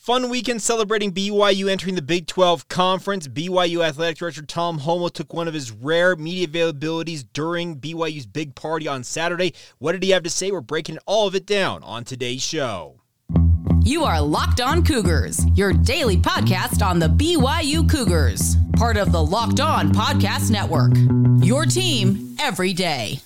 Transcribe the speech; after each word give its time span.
Fun 0.00 0.30
weekend 0.30 0.62
celebrating 0.62 1.12
BYU 1.12 1.68
entering 1.70 1.94
the 1.94 2.00
Big 2.00 2.26
12 2.26 2.68
Conference. 2.68 3.28
BYU 3.28 3.84
Athletic 3.84 4.16
Director 4.16 4.40
Tom 4.40 4.78
Holmoe 4.78 5.12
took 5.12 5.34
one 5.34 5.46
of 5.46 5.52
his 5.52 5.70
rare 5.70 6.16
media 6.16 6.46
availabilities 6.46 7.22
during 7.34 7.76
BYU's 7.76 8.24
big 8.24 8.54
party 8.54 8.88
on 8.88 9.04
Saturday. 9.04 9.52
What 9.76 9.92
did 9.92 10.02
he 10.02 10.08
have 10.12 10.22
to 10.22 10.30
say? 10.30 10.50
We're 10.50 10.62
breaking 10.62 10.96
all 11.04 11.28
of 11.28 11.34
it 11.34 11.44
down 11.44 11.82
on 11.82 12.04
today's 12.04 12.40
show. 12.40 13.02
You 13.82 14.04
are 14.04 14.22
Locked 14.22 14.62
On 14.62 14.82
Cougars, 14.82 15.44
your 15.54 15.74
daily 15.74 16.16
podcast 16.16 16.82
on 16.82 16.98
the 16.98 17.08
BYU 17.08 17.86
Cougars, 17.86 18.56
part 18.76 18.96
of 18.96 19.12
the 19.12 19.22
Locked 19.22 19.60
On 19.60 19.92
Podcast 19.92 20.50
Network. 20.50 20.92
Your 21.44 21.66
team 21.66 22.36
every 22.40 22.72
day. 22.72 23.20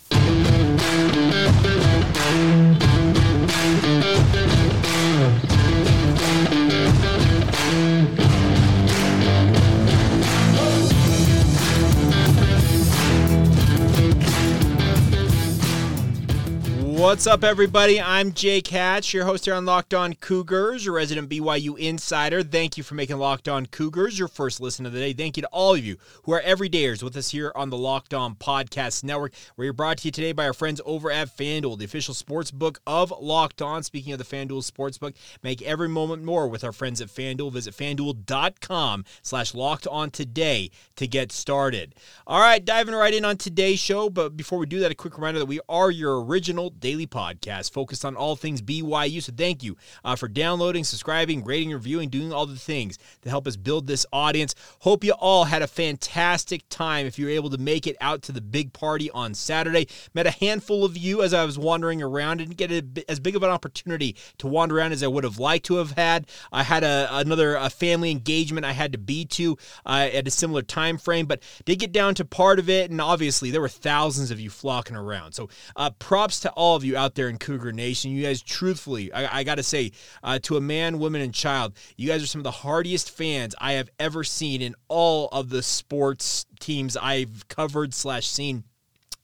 What's 16.96 17.26
up, 17.26 17.42
everybody? 17.42 18.00
I'm 18.00 18.32
Jake 18.32 18.68
Hatch, 18.68 19.12
your 19.12 19.24
host 19.24 19.46
here 19.46 19.54
on 19.54 19.64
Locked 19.64 19.94
On 19.94 20.14
Cougars, 20.14 20.84
your 20.84 20.94
resident 20.94 21.28
BYU 21.28 21.76
insider. 21.76 22.44
Thank 22.44 22.76
you 22.76 22.84
for 22.84 22.94
making 22.94 23.18
Locked 23.18 23.48
On 23.48 23.66
Cougars 23.66 24.16
your 24.16 24.28
first 24.28 24.60
listen 24.60 24.86
of 24.86 24.92
the 24.92 25.00
day. 25.00 25.12
Thank 25.12 25.36
you 25.36 25.40
to 25.40 25.48
all 25.48 25.74
of 25.74 25.84
you 25.84 25.96
who 26.22 26.32
are 26.32 26.40
everydayers 26.42 27.02
with 27.02 27.16
us 27.16 27.30
here 27.30 27.50
on 27.56 27.70
the 27.70 27.76
Locked 27.76 28.14
On 28.14 28.36
Podcast 28.36 29.02
Network. 29.02 29.32
We're 29.56 29.72
brought 29.72 29.98
to 29.98 30.04
you 30.08 30.12
today 30.12 30.30
by 30.30 30.46
our 30.46 30.52
friends 30.52 30.80
over 30.86 31.10
at 31.10 31.36
FanDuel, 31.36 31.78
the 31.78 31.84
official 31.84 32.14
sports 32.14 32.52
book 32.52 32.80
of 32.86 33.12
Locked 33.20 33.60
On. 33.60 33.82
Speaking 33.82 34.12
of 34.12 34.20
the 34.20 34.24
FanDuel 34.24 34.70
Sportsbook, 34.70 35.14
make 35.42 35.62
every 35.62 35.88
moment 35.88 36.22
more 36.22 36.46
with 36.46 36.62
our 36.62 36.72
friends 36.72 37.00
at 37.00 37.08
FanDuel. 37.08 37.52
Visit 37.52 37.74
fanduel.com 37.74 39.04
slash 39.20 39.52
locked 39.52 39.88
on 39.88 40.12
today 40.12 40.70
to 40.94 41.08
get 41.08 41.32
started. 41.32 41.96
All 42.24 42.40
right, 42.40 42.64
diving 42.64 42.94
right 42.94 43.12
in 43.12 43.24
on 43.24 43.36
today's 43.36 43.80
show. 43.80 44.08
But 44.08 44.36
before 44.36 44.60
we 44.60 44.66
do 44.66 44.78
that, 44.78 44.92
a 44.92 44.94
quick 44.94 45.18
reminder 45.18 45.40
that 45.40 45.46
we 45.46 45.58
are 45.68 45.90
your 45.90 46.24
original 46.24 46.70
daily 46.84 47.06
podcast 47.06 47.72
focused 47.72 48.04
on 48.04 48.14
all 48.14 48.36
things 48.36 48.60
BYU. 48.60 49.22
So 49.22 49.32
thank 49.34 49.62
you 49.62 49.74
uh, 50.04 50.16
for 50.16 50.28
downloading, 50.28 50.84
subscribing, 50.84 51.42
rating, 51.42 51.72
reviewing, 51.72 52.10
doing 52.10 52.30
all 52.30 52.44
the 52.44 52.56
things 52.56 52.98
to 53.22 53.30
help 53.30 53.46
us 53.46 53.56
build 53.56 53.86
this 53.86 54.04
audience. 54.12 54.54
Hope 54.80 55.02
you 55.02 55.12
all 55.12 55.44
had 55.44 55.62
a 55.62 55.66
fantastic 55.66 56.68
time 56.68 57.06
if 57.06 57.18
you 57.18 57.24
were 57.24 57.30
able 57.30 57.48
to 57.48 57.56
make 57.56 57.86
it 57.86 57.96
out 58.02 58.20
to 58.24 58.32
the 58.32 58.42
big 58.42 58.74
party 58.74 59.10
on 59.12 59.32
Saturday. 59.32 59.88
Met 60.12 60.26
a 60.26 60.30
handful 60.30 60.84
of 60.84 60.94
you 60.94 61.22
as 61.22 61.32
I 61.32 61.46
was 61.46 61.58
wandering 61.58 62.02
around. 62.02 62.36
Didn't 62.36 62.58
get 62.58 62.70
a, 62.70 63.10
as 63.10 63.18
big 63.18 63.34
of 63.34 63.42
an 63.42 63.48
opportunity 63.48 64.14
to 64.36 64.46
wander 64.46 64.76
around 64.76 64.92
as 64.92 65.02
I 65.02 65.06
would 65.06 65.24
have 65.24 65.38
liked 65.38 65.64
to 65.66 65.76
have 65.76 65.92
had. 65.92 66.26
I 66.52 66.64
had 66.64 66.84
a, 66.84 67.08
another 67.10 67.54
a 67.54 67.70
family 67.70 68.10
engagement 68.10 68.66
I 68.66 68.72
had 68.72 68.92
to 68.92 68.98
be 68.98 69.24
to 69.24 69.56
uh, 69.86 70.10
at 70.12 70.28
a 70.28 70.30
similar 70.30 70.60
time 70.60 70.98
frame, 70.98 71.24
but 71.24 71.42
did 71.64 71.78
get 71.78 71.92
down 71.92 72.14
to 72.16 72.26
part 72.26 72.58
of 72.58 72.68
it, 72.68 72.90
and 72.90 73.00
obviously 73.00 73.50
there 73.50 73.62
were 73.62 73.70
thousands 73.70 74.30
of 74.30 74.38
you 74.38 74.50
flocking 74.50 74.96
around. 74.96 75.32
So 75.32 75.48
uh, 75.76 75.88
props 75.98 76.40
to 76.40 76.50
all 76.50 76.73
of 76.76 76.84
you 76.84 76.96
out 76.96 77.14
there 77.14 77.28
in 77.28 77.38
Cougar 77.38 77.72
Nation. 77.72 78.10
You 78.10 78.22
guys, 78.22 78.42
truthfully, 78.42 79.12
I, 79.12 79.40
I 79.40 79.44
got 79.44 79.56
to 79.56 79.62
say, 79.62 79.92
uh, 80.22 80.38
to 80.40 80.56
a 80.56 80.60
man, 80.60 80.98
woman, 80.98 81.20
and 81.20 81.32
child, 81.34 81.74
you 81.96 82.08
guys 82.08 82.22
are 82.22 82.26
some 82.26 82.40
of 82.40 82.44
the 82.44 82.50
hardiest 82.50 83.10
fans 83.10 83.54
I 83.58 83.72
have 83.72 83.90
ever 83.98 84.24
seen 84.24 84.62
in 84.62 84.74
all 84.88 85.28
of 85.28 85.48
the 85.48 85.62
sports 85.62 86.46
teams 86.60 86.96
I've 86.96 87.48
covered 87.48 87.94
slash 87.94 88.26
seen 88.26 88.64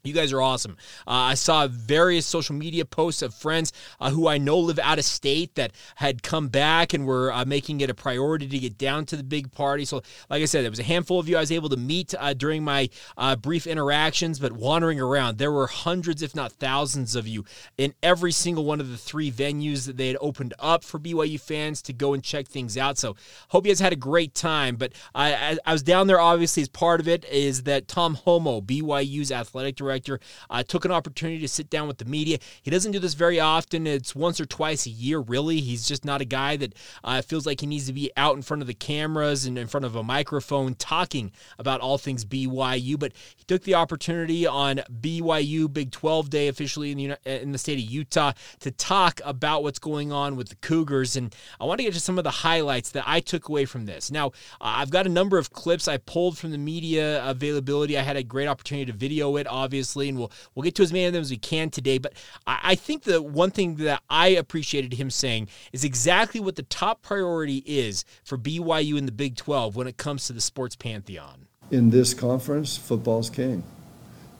you 0.02 0.14
guys 0.14 0.32
are 0.32 0.40
awesome. 0.40 0.76
Uh, 1.06 1.10
I 1.10 1.34
saw 1.34 1.66
various 1.66 2.26
social 2.26 2.54
media 2.54 2.84
posts 2.84 3.22
of 3.22 3.34
friends 3.34 3.72
uh, 4.00 4.10
who 4.10 4.28
I 4.28 4.38
know 4.38 4.58
live 4.58 4.78
out 4.78 4.98
of 4.98 5.04
state 5.04 5.54
that 5.56 5.72
had 5.96 6.22
come 6.22 6.48
back 6.48 6.94
and 6.94 7.06
were 7.06 7.32
uh, 7.32 7.44
making 7.44 7.80
it 7.80 7.90
a 7.90 7.94
priority 7.94 8.48
to 8.48 8.58
get 8.58 8.78
down 8.78 9.04
to 9.06 9.16
the 9.16 9.22
big 9.22 9.52
party. 9.52 9.84
So, 9.84 10.02
like 10.30 10.42
I 10.42 10.46
said, 10.46 10.64
there 10.64 10.70
was 10.70 10.80
a 10.80 10.84
handful 10.84 11.18
of 11.18 11.28
you 11.28 11.36
I 11.36 11.40
was 11.40 11.52
able 11.52 11.68
to 11.68 11.76
meet 11.76 12.14
uh, 12.18 12.32
during 12.32 12.64
my 12.64 12.88
uh, 13.16 13.36
brief 13.36 13.66
interactions, 13.66 14.38
but 14.38 14.52
wandering 14.52 15.00
around, 15.00 15.39
there 15.39 15.52
were 15.52 15.66
hundreds, 15.66 16.22
if 16.22 16.34
not 16.34 16.52
thousands, 16.52 17.14
of 17.14 17.27
you 17.27 17.44
in 17.77 17.92
every 18.02 18.33
single 18.33 18.64
one 18.64 18.80
of 18.80 18.89
the 18.90 18.96
three 18.96 19.30
venues 19.30 19.86
that 19.86 19.96
they 19.96 20.08
had 20.08 20.16
opened 20.20 20.55
up 20.58 20.84
for 20.84 20.98
BYU 20.98 21.40
fans 21.40 21.83
to 21.83 21.92
go 21.92 22.14
and 22.14 22.22
check 22.22 22.46
things 22.46 22.78
out. 22.78 22.96
So, 22.96 23.16
hope 23.48 23.66
you 23.66 23.72
guys 23.72 23.80
had 23.80 23.92
a 23.92 23.96
great 23.96 24.34
time. 24.34 24.77
But 24.77 24.92
I, 25.14 25.58
I 25.66 25.72
was 25.72 25.83
down 25.83 26.06
there, 26.06 26.20
obviously, 26.20 26.62
as 26.62 26.68
part 26.68 27.00
of 27.00 27.08
it 27.08 27.24
is 27.27 27.64
that 27.64 27.89
Tom 27.89 28.16
Holmoe, 28.16 28.62
BYU's 28.62 29.30
athletic 29.30 29.77
director, 29.77 29.89
director, 29.90 30.20
uh, 30.48 30.62
took 30.62 30.84
an 30.84 30.92
opportunity 30.92 31.40
to 31.40 31.48
sit 31.48 31.68
down 31.68 31.89
with 31.89 31.98
the 31.98 32.05
media. 32.05 32.39
He 32.62 32.70
doesn't 32.70 32.92
do 32.92 32.98
this 32.98 33.14
very 33.14 33.40
often. 33.40 33.86
It's 33.86 34.14
once 34.14 34.40
or 34.40 34.46
twice 34.46 34.86
a 34.86 34.90
year, 34.90 35.18
really. 35.18 35.61
He's 35.61 35.86
just 35.86 36.05
not 36.05 36.20
a 36.20 36.24
guy 36.24 36.56
that 36.56 36.74
uh, 37.02 37.23
feels 37.23 37.46
like 37.46 37.61
he 37.61 37.67
needs 37.67 37.86
to 37.86 37.92
be 37.92 38.11
out 38.17 38.36
in 38.36 38.42
front 38.42 38.62
of 38.62 38.68
the 38.68 38.74
cameras 38.74 39.46
and 39.46 39.58
in 39.58 39.67
front 39.67 39.84
of 39.84 39.96
a 39.96 40.02
microphone 40.02 40.74
talking 40.74 41.33
about 41.58 41.80
all 41.80 41.98
things 41.98 42.24
BYU. 42.24 42.98
But 42.98 43.12
he 43.36 43.45
took 43.45 43.62
the 43.64 43.74
opportunity 43.74 44.46
on 44.46 44.83
BYU 45.01 45.73
Big 45.73 45.90
12 45.90 46.30
Day 46.30 46.48
officially 46.48 46.92
in 46.92 47.17
the, 47.24 47.42
in 47.42 47.52
the 47.52 47.58
state 47.58 47.78
of 47.78 47.90
Utah 47.90 48.33
to 48.61 48.70
talk 48.70 49.20
about 49.24 49.62
what's 49.62 49.78
going 49.78 50.12
on 50.12 50.36
with 50.36 50.51
the 50.51 50.57
Cougars. 50.57 51.17
And 51.17 51.34
I 51.61 51.64
want 51.64 51.78
to 51.78 51.84
get 51.84 51.95
to 51.95 52.01
some 52.01 52.18
of 52.18 52.24
the 52.24 52.30
highlights 52.30 52.90
that 52.92 53.05
I 53.07 53.20
took 53.20 53.48
away 53.48 53.64
from 53.64 53.86
this. 53.86 54.11
Now, 54.11 54.28
uh, 54.61 54.78
I've 54.80 54.90
got 54.90 55.07
a 55.07 55.11
number 55.11 55.39
of 55.39 55.52
clips 55.52 55.89
I 55.89 55.96
pulled 55.96 56.39
from 56.39 56.52
the 56.52 56.58
media 56.58 57.28
availability. 57.28 57.98
I 57.98 58.02
had 58.02 58.17
a 58.17 58.22
great 58.22 58.46
opportunity 58.46 58.90
to 58.90 58.96
video 58.96 59.36
it, 59.36 59.46
obviously 59.48 59.80
obviously, 59.80 60.11
and 60.11 60.18
we'll 60.18 60.30
we'll 60.55 60.63
get 60.63 60.74
to 60.74 60.83
as 60.83 60.92
many 60.92 61.07
of 61.07 61.13
them 61.14 61.23
as 61.23 61.30
we 61.30 61.39
can 61.39 61.70
today. 61.70 61.96
But 61.96 62.13
I, 62.46 62.61
I 62.63 62.74
think 62.74 63.05
the 63.05 63.23
one 63.23 63.51
thing 63.51 63.77
that 63.77 64.02
I 64.11 64.29
appreciated 64.29 64.95
him 64.95 65.11
saying 65.11 65.48
is 65.73 65.85
exactly 65.85 66.39
what 66.39 66.57
the 66.57 66.63
top 66.64 67.02
priority 67.02 67.63
is 67.67 68.05
for 68.23 68.36
BYU 68.36 68.98
in 68.98 69.07
the 69.07 69.13
Big 69.13 69.36
12 69.36 69.77
when 69.77 69.86
it 69.86 69.96
comes 69.96 70.27
to 70.27 70.35
the 70.35 70.40
sports 70.40 70.77
pantheon. 70.77 71.46
In 71.70 71.90
this 71.90 72.13
conference, 72.13 72.77
football's 72.77 73.30
king. 73.30 73.63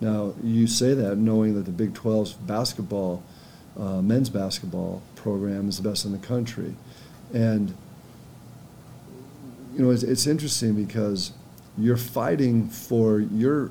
Now, 0.00 0.34
you 0.43 0.67
say 0.67 0.95
that 0.95 1.17
knowing 1.17 1.55
that 1.55 1.65
the 1.65 1.71
Big 1.71 1.95
12's 1.95 2.34
basketball, 2.34 3.23
uh, 3.79 4.03
men's 4.03 4.29
basketball 4.29 5.03
program 5.15 5.69
is 5.69 5.79
the 5.81 5.89
best 5.89 6.05
in 6.05 6.12
the 6.12 6.19
country. 6.19 6.75
And, 7.33 7.75
you 9.75 9.84
know, 9.84 9.91
it's, 9.91 10.03
it's 10.03 10.27
interesting 10.27 10.75
because 10.75 11.33
you're 11.79 11.97
fighting 11.97 12.69
for 12.69 13.21
your 13.21 13.71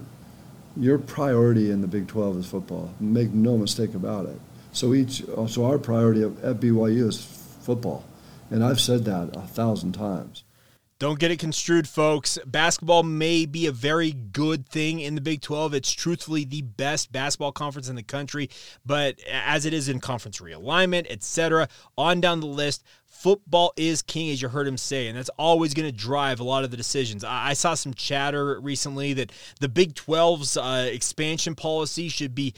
your 0.79 0.97
priority 0.97 1.69
in 1.69 1.81
the 1.81 1.87
Big 1.87 2.07
12 2.07 2.37
is 2.37 2.45
football. 2.45 2.93
Make 2.99 3.31
no 3.31 3.57
mistake 3.57 3.93
about 3.93 4.25
it. 4.25 4.39
So 4.71 4.93
each, 4.93 5.23
so 5.47 5.65
our 5.65 5.77
priority 5.77 6.23
at 6.23 6.59
BYU 6.59 7.09
is 7.09 7.21
football, 7.61 8.05
and 8.49 8.63
I've 8.63 8.79
said 8.79 9.03
that 9.05 9.35
a 9.35 9.41
thousand 9.41 9.93
times. 9.93 10.43
Don't 10.99 11.17
get 11.17 11.31
it 11.31 11.39
construed, 11.39 11.87
folks. 11.87 12.37
Basketball 12.45 13.03
may 13.03 13.45
be 13.45 13.67
a 13.67 13.71
very 13.71 14.11
good 14.11 14.67
thing 14.67 14.99
in 14.99 15.15
the 15.15 15.21
Big 15.21 15.39
12. 15.39 15.73
It's 15.73 15.91
truthfully 15.93 16.43
the 16.43 16.61
best 16.61 17.13
basketball 17.13 17.53
conference 17.53 17.87
in 17.87 17.95
the 17.95 18.03
country, 18.03 18.49
but 18.85 19.17
as 19.31 19.65
it 19.65 19.73
is 19.73 19.87
in 19.87 20.01
conference 20.01 20.41
realignment, 20.41 21.07
etc., 21.09 21.69
on 21.97 22.19
down 22.19 22.41
the 22.41 22.47
list, 22.47 22.83
football 23.05 23.71
is 23.77 24.01
king, 24.01 24.29
as 24.29 24.41
you 24.41 24.49
heard 24.49 24.67
him 24.67 24.75
say, 24.75 25.07
and 25.07 25.17
that's 25.17 25.29
always 25.39 25.73
going 25.73 25.89
to 25.89 25.97
drive 25.97 26.41
a 26.41 26.43
lot 26.43 26.65
of 26.65 26.71
the 26.71 26.75
decisions. 26.75 27.23
I, 27.23 27.53
saw 27.53 27.75
some 27.75 27.93
chatter 27.93 28.59
recently 28.59 29.13
that 29.13 29.31
the 29.61 29.69
Big 29.69 29.93
12's 29.95 30.57
uh, 30.57 30.89
expansion 30.91 31.55
policy 31.55 32.09
should 32.09 32.35
be 32.35 32.53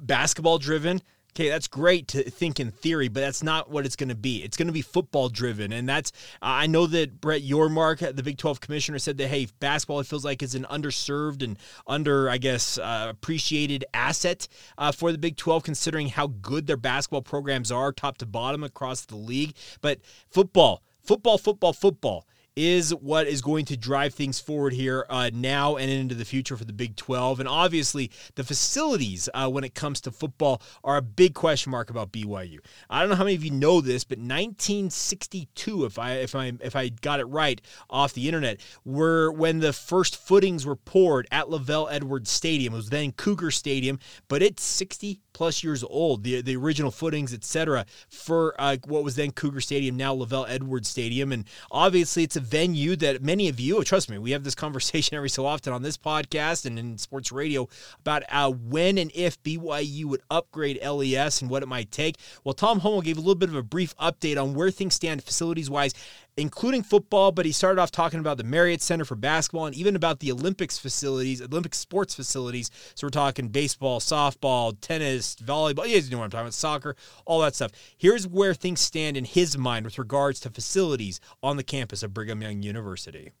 basketball 0.00 0.56
driven. 0.56 1.02
Okay, 1.34 1.48
that's 1.48 1.66
great 1.66 2.08
to 2.08 2.22
think 2.28 2.60
in 2.60 2.70
theory, 2.70 3.08
but 3.08 3.20
that's 3.20 3.42
not 3.42 3.70
what 3.70 3.86
it's 3.86 3.96
going 3.96 4.10
to 4.10 4.14
be. 4.14 4.42
It's 4.42 4.58
going 4.58 4.66
to 4.66 4.72
be 4.72 4.82
football 4.82 5.30
driven, 5.30 5.72
and 5.72 5.88
that's 5.88 6.12
I 6.42 6.66
know 6.66 6.86
that 6.88 7.22
Brett 7.22 7.40
Yormark, 7.40 8.14
the 8.14 8.22
Big 8.22 8.36
12 8.36 8.60
commissioner, 8.60 8.98
said 8.98 9.16
that 9.16 9.28
hey, 9.28 9.48
basketball 9.58 10.00
it 10.00 10.06
feels 10.06 10.26
like 10.26 10.42
is 10.42 10.54
an 10.54 10.66
underserved 10.70 11.42
and 11.42 11.58
under 11.86 12.28
I 12.28 12.36
guess 12.36 12.76
uh, 12.76 13.06
appreciated 13.08 13.86
asset 13.94 14.46
uh, 14.76 14.92
for 14.92 15.10
the 15.10 15.16
Big 15.16 15.38
12, 15.38 15.62
considering 15.62 16.08
how 16.08 16.26
good 16.26 16.66
their 16.66 16.76
basketball 16.76 17.22
programs 17.22 17.72
are, 17.72 17.92
top 17.92 18.18
to 18.18 18.26
bottom 18.26 18.62
across 18.62 19.06
the 19.06 19.16
league. 19.16 19.54
But 19.80 20.00
football, 20.28 20.82
football, 21.02 21.38
football, 21.38 21.72
football 21.72 22.26
is 22.56 22.94
what 22.94 23.26
is 23.26 23.40
going 23.40 23.64
to 23.64 23.76
drive 23.76 24.14
things 24.14 24.38
forward 24.38 24.72
here 24.72 25.06
uh, 25.08 25.30
now 25.32 25.76
and 25.76 25.90
into 25.90 26.14
the 26.14 26.24
future 26.24 26.56
for 26.56 26.64
the 26.64 26.72
Big 26.72 26.96
12. 26.96 27.40
And 27.40 27.48
obviously, 27.48 28.10
the 28.34 28.44
facilities 28.44 29.28
uh, 29.32 29.48
when 29.48 29.64
it 29.64 29.74
comes 29.74 30.00
to 30.02 30.10
football 30.10 30.60
are 30.84 30.96
a 30.98 31.02
big 31.02 31.34
question 31.34 31.70
mark 31.70 31.88
about 31.88 32.12
BYU. 32.12 32.58
I 32.90 33.00
don't 33.00 33.08
know 33.08 33.14
how 33.14 33.24
many 33.24 33.36
of 33.36 33.44
you 33.44 33.50
know 33.50 33.80
this, 33.80 34.04
but 34.04 34.18
1962, 34.18 35.84
if 35.84 35.98
I 35.98 36.12
if 36.14 36.34
I 36.34 36.52
if 36.60 36.76
I 36.76 36.90
got 36.90 37.20
it 37.20 37.24
right 37.24 37.60
off 37.88 38.12
the 38.12 38.28
internet, 38.28 38.60
were 38.84 39.32
when 39.32 39.60
the 39.60 39.72
first 39.72 40.16
footings 40.16 40.66
were 40.66 40.76
poured 40.76 41.26
at 41.30 41.46
LaVell 41.46 41.88
Edwards 41.90 42.30
Stadium. 42.30 42.74
It 42.74 42.76
was 42.76 42.90
then 42.90 43.12
Cougar 43.12 43.50
Stadium, 43.50 43.98
but 44.28 44.42
it's 44.42 44.62
60 44.62 45.20
plus 45.32 45.64
years 45.64 45.82
old. 45.84 46.22
The 46.22 46.42
the 46.42 46.56
original 46.56 46.90
footings, 46.90 47.32
etc., 47.32 47.86
for 48.08 48.54
uh, 48.58 48.76
what 48.86 49.04
was 49.04 49.16
then 49.16 49.32
Cougar 49.32 49.60
Stadium, 49.60 49.96
now 49.96 50.14
LaVell 50.14 50.46
Edwards 50.48 50.88
Stadium, 50.88 51.32
and 51.32 51.46
obviously 51.70 52.22
it's 52.22 52.36
a 52.36 52.41
venue 52.42 52.96
that 52.96 53.22
many 53.22 53.48
of 53.48 53.58
you, 53.58 53.82
trust 53.84 54.10
me, 54.10 54.18
we 54.18 54.32
have 54.32 54.44
this 54.44 54.54
conversation 54.62 55.16
every 55.16 55.30
so 55.30 55.46
often 55.46 55.72
on 55.72 55.82
this 55.82 55.96
podcast 55.96 56.66
and 56.66 56.78
in 56.78 56.98
sports 56.98 57.32
radio 57.32 57.68
about 58.00 58.22
uh, 58.30 58.50
when 58.50 58.98
and 58.98 59.10
if 59.14 59.42
BYU 59.42 60.04
would 60.06 60.22
upgrade 60.30 60.78
LES 60.84 61.40
and 61.40 61.50
what 61.50 61.62
it 61.62 61.66
might 61.66 61.90
take. 61.90 62.16
Well, 62.44 62.54
Tom 62.54 62.80
Holmoe 62.80 63.02
gave 63.02 63.16
a 63.16 63.20
little 63.20 63.34
bit 63.34 63.48
of 63.48 63.56
a 63.56 63.62
brief 63.62 63.96
update 63.96 64.40
on 64.42 64.54
where 64.54 64.70
things 64.70 64.94
stand 64.94 65.22
facilities 65.22 65.70
wise 65.70 65.94
including 66.36 66.82
football, 66.82 67.32
but 67.32 67.44
he 67.44 67.52
started 67.52 67.80
off 67.80 67.90
talking 67.90 68.20
about 68.20 68.38
the 68.38 68.44
Marriott 68.44 68.80
Center 68.80 69.04
for 69.04 69.16
basketball 69.16 69.66
and 69.66 69.74
even 69.74 69.96
about 69.96 70.20
the 70.20 70.32
Olympics 70.32 70.78
facilities, 70.78 71.42
Olympic 71.42 71.74
sports 71.74 72.14
facilities. 72.14 72.70
So 72.94 73.06
we're 73.06 73.10
talking 73.10 73.48
baseball, 73.48 74.00
softball, 74.00 74.76
tennis, 74.80 75.36
volleyball. 75.36 75.86
You 75.86 75.94
guys 75.94 76.10
know 76.10 76.18
what 76.18 76.24
I'm 76.24 76.30
talking 76.30 76.46
about, 76.46 76.54
soccer, 76.54 76.96
all 77.26 77.40
that 77.40 77.54
stuff. 77.54 77.72
Here's 77.96 78.26
where 78.26 78.54
things 78.54 78.80
stand 78.80 79.16
in 79.16 79.24
his 79.24 79.58
mind 79.58 79.84
with 79.84 79.98
regards 79.98 80.40
to 80.40 80.50
facilities 80.50 81.20
on 81.42 81.56
the 81.56 81.64
campus 81.64 82.02
of 82.02 82.14
Brigham 82.14 82.42
Young 82.42 82.62
University. 82.62 83.32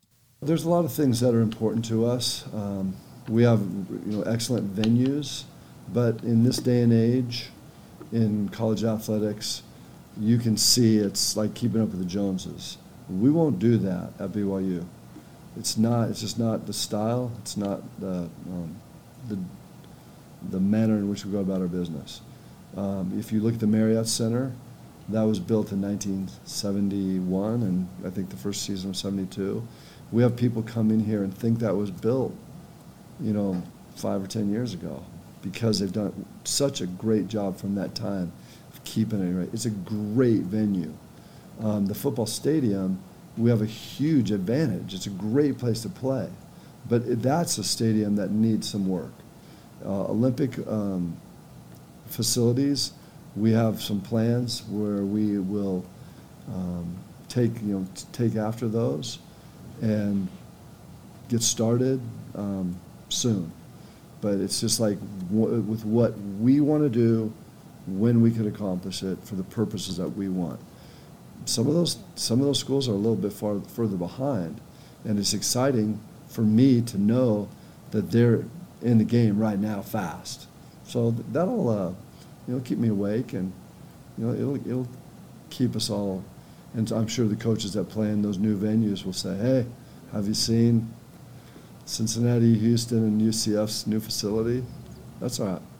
There's 0.42 0.64
a 0.64 0.68
lot 0.68 0.84
of 0.84 0.92
things 0.92 1.20
that 1.20 1.34
are 1.34 1.40
important 1.40 1.84
to 1.86 2.04
us. 2.04 2.44
Um, 2.52 2.96
we 3.28 3.44
have 3.44 3.60
you 3.60 4.16
know 4.18 4.22
excellent 4.22 4.74
venues, 4.74 5.44
but 5.92 6.22
in 6.24 6.42
this 6.42 6.58
day 6.58 6.82
and 6.82 6.92
age, 6.92 7.50
in 8.12 8.48
college 8.48 8.84
athletics, 8.84 9.62
you 10.18 10.38
can 10.38 10.56
see 10.56 10.98
it's 10.98 11.36
like 11.36 11.54
keeping 11.54 11.80
up 11.80 11.88
with 11.88 12.00
the 12.00 12.04
Joneses. 12.04 12.78
We 13.20 13.30
won't 13.30 13.58
do 13.58 13.76
that 13.78 14.12
at 14.18 14.30
BYU. 14.30 14.84
It's 15.58 15.76
not. 15.76 16.08
It's 16.08 16.20
just 16.20 16.38
not 16.38 16.66
the 16.66 16.72
style. 16.72 17.30
It's 17.40 17.56
not 17.56 17.82
the 18.00 18.28
um, 18.48 18.74
the 19.28 19.38
the 20.50 20.60
manner 20.60 20.94
in 20.94 21.08
which 21.08 21.24
we 21.24 21.32
go 21.32 21.40
about 21.40 21.60
our 21.60 21.68
business. 21.68 22.20
Um, 22.76 23.12
if 23.18 23.32
you 23.32 23.40
look 23.40 23.54
at 23.54 23.60
the 23.60 23.66
Marriott 23.66 24.08
Center, 24.08 24.52
that 25.10 25.22
was 25.22 25.38
built 25.38 25.72
in 25.72 25.82
1971, 25.82 27.62
and 27.62 27.88
I 28.04 28.10
think 28.10 28.30
the 28.30 28.36
first 28.36 28.62
season 28.62 28.90
was 28.90 28.98
72. 28.98 29.66
We 30.10 30.22
have 30.22 30.36
people 30.36 30.62
come 30.62 30.90
in 30.90 31.00
here 31.00 31.22
and 31.22 31.36
think 31.36 31.58
that 31.58 31.76
was 31.76 31.90
built, 31.90 32.34
you 33.20 33.32
know, 33.32 33.62
five 33.94 34.22
or 34.22 34.26
ten 34.26 34.50
years 34.50 34.72
ago, 34.72 35.04
because 35.42 35.80
they've 35.80 35.92
done 35.92 36.26
such 36.44 36.80
a 36.80 36.86
great 36.86 37.28
job 37.28 37.58
from 37.58 37.74
that 37.74 37.94
time 37.94 38.32
of 38.72 38.82
keeping 38.84 39.20
it 39.20 39.38
right. 39.38 39.50
It's 39.52 39.66
a 39.66 39.70
great 39.70 40.42
venue 40.42 40.94
um, 41.60 41.86
the 41.86 41.94
football 41.94 42.26
stadium, 42.26 42.98
we 43.36 43.50
have 43.50 43.62
a 43.62 43.66
huge 43.66 44.30
advantage. 44.30 44.94
It's 44.94 45.06
a 45.06 45.10
great 45.10 45.58
place 45.58 45.82
to 45.82 45.88
play. 45.88 46.28
But 46.88 47.22
that's 47.22 47.58
a 47.58 47.64
stadium 47.64 48.16
that 48.16 48.30
needs 48.30 48.68
some 48.68 48.88
work. 48.88 49.12
Uh, 49.84 50.06
Olympic 50.06 50.58
um, 50.66 51.16
facilities, 52.06 52.92
we 53.36 53.52
have 53.52 53.80
some 53.80 54.00
plans 54.00 54.62
where 54.68 55.02
we 55.02 55.38
will 55.38 55.84
um, 56.52 56.96
take, 57.28 57.52
you 57.62 57.78
know, 57.78 57.86
take 58.12 58.36
after 58.36 58.68
those 58.68 59.18
and 59.80 60.28
get 61.28 61.42
started 61.42 62.00
um, 62.34 62.76
soon. 63.08 63.50
But 64.20 64.34
it's 64.34 64.60
just 64.60 64.80
like 64.80 64.98
w- 65.30 65.60
with 65.60 65.84
what 65.84 66.18
we 66.40 66.60
want 66.60 66.82
to 66.82 66.88
do, 66.88 67.32
when 67.86 68.20
we 68.20 68.30
can 68.30 68.46
accomplish 68.46 69.02
it 69.02 69.18
for 69.24 69.34
the 69.34 69.42
purposes 69.42 69.96
that 69.96 70.08
we 70.08 70.28
want 70.28 70.60
some 71.44 71.66
of 71.66 71.74
those 71.74 71.98
some 72.14 72.40
of 72.40 72.46
those 72.46 72.58
schools 72.58 72.88
are 72.88 72.92
a 72.92 72.96
little 72.96 73.16
bit 73.16 73.32
far 73.32 73.60
further 73.60 73.96
behind, 73.96 74.60
and 75.04 75.18
it's 75.18 75.34
exciting 75.34 76.00
for 76.28 76.42
me 76.42 76.80
to 76.82 76.98
know 76.98 77.48
that 77.90 78.10
they're 78.10 78.44
in 78.80 78.98
the 78.98 79.04
game 79.04 79.38
right 79.38 79.58
now, 79.58 79.82
fast. 79.82 80.46
So 80.84 81.10
that'll 81.10 81.68
uh, 81.68 81.92
you 82.48 82.54
know 82.54 82.60
keep 82.60 82.78
me 82.78 82.88
awake, 82.88 83.32
and 83.32 83.52
you 84.18 84.26
know 84.26 84.32
it'll 84.34 84.68
it'll 84.68 84.88
keep 85.50 85.76
us 85.76 85.90
all. 85.90 86.24
And 86.74 86.90
I'm 86.90 87.06
sure 87.06 87.26
the 87.26 87.36
coaches 87.36 87.74
that 87.74 87.88
play 87.90 88.08
in 88.08 88.22
those 88.22 88.38
new 88.38 88.56
venues 88.56 89.04
will 89.04 89.12
say, 89.12 89.36
"Hey, 89.36 89.66
have 90.12 90.26
you 90.26 90.34
seen 90.34 90.92
Cincinnati, 91.84 92.58
Houston, 92.58 92.98
and 92.98 93.20
UCF's 93.20 93.86
new 93.86 94.00
facility? 94.00 94.64
That's 95.20 95.38
all 95.40 95.46
right." 95.46 95.71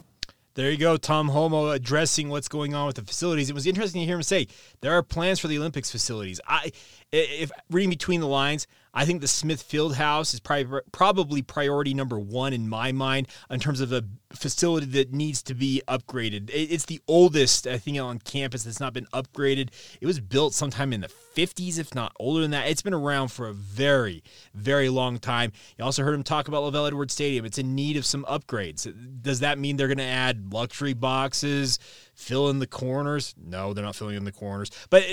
There 0.55 0.71
you 0.71 0.77
go, 0.77 0.99
Tom 0.99 1.31
Holmoe 1.31 1.75
addressing 1.75 2.29
what's 2.29 2.49
going 2.49 2.75
on 2.75 2.87
with 2.87 2.97
the 2.97 3.03
facilities. 3.03 3.49
It 3.49 3.55
was 3.55 3.67
interesting 3.67 4.03
to 4.03 4.07
hear 4.07 4.17
him 4.17 4.23
say 4.23 4.49
there 4.83 4.93
are 4.93 5.03
plans 5.03 5.39
for 5.39 5.49
the 5.49 5.57
Olympics 5.57 5.91
facilities. 5.91 6.43
I, 6.47 6.73
if 7.11 7.51
reading 7.71 7.89
between 7.89 8.21
the 8.21 8.27
lines, 8.27 8.67
I 8.95 9.05
think 9.05 9.21
the 9.21 9.29
Smith 9.29 9.63
Field 9.63 9.97
House 9.97 10.35
is 10.35 10.41
probably, 10.41 10.81
probably 10.93 11.43
priority 11.43 11.95
number 11.95 12.19
one 12.19 12.53
in 12.53 12.69
my 12.69 12.93
mind 12.93 13.29
in 13.51 13.59
terms 13.59 13.81
of 13.81 13.93
a 13.93 14.05
facility 14.35 14.87
that 14.87 15.13
needs 15.13 15.43
to 15.45 15.55
be 15.55 15.83
upgraded. 15.89 16.51
It's 16.53 16.85
the 16.87 17.01
oldest, 17.09 17.67
I 17.67 17.79
think, 17.79 17.99
on 17.99 18.19
campus 18.19 18.65
that's 18.65 18.81
not 18.81 18.93
been 18.93 19.07
upgraded. 19.07 19.71
It 20.01 20.07
was 20.07 20.21
built 20.21 20.55
sometime 20.55 20.93
in 20.93 21.01
the 21.01 21.09
50s, 21.35 21.79
if 21.79 21.95
not 21.95 22.13
older 22.21 22.43
than 22.43 22.51
that. 22.51 22.69
It's 22.69 22.83
been 22.83 22.95
around 22.95 23.29
for 23.29 23.49
a 23.49 23.53
very, 23.53 24.23
very 24.55 24.89
long 24.89 25.19
time. 25.19 25.53
You 25.79 25.85
also 25.85 26.03
heard 26.03 26.15
him 26.15 26.23
talk 26.23 26.49
about 26.49 26.63
LaVell 26.63 26.89
Edwards 26.89 27.15
Stadium. 27.15 27.45
It's 27.45 27.59
in 27.59 27.75
need 27.75 27.97
of 27.97 28.05
some 28.05 28.25
upgrades. 28.25 28.93
Does 29.23 29.41
that 29.41 29.59
mean 29.59 29.77
they're 29.77 29.89
going 29.89 29.99
to 29.99 30.05
add 30.05 30.53
luxury 30.53 30.93
boxes, 30.93 31.79
fill 32.23 32.49
in 32.49 32.59
the 32.59 32.67
corners? 32.67 33.35
No, 33.43 33.73
they're 33.73 33.85
not 33.85 33.97
filling 33.97 34.17
in 34.17 34.25
the 34.25 34.33
corners. 34.33 34.71
But 34.91 35.05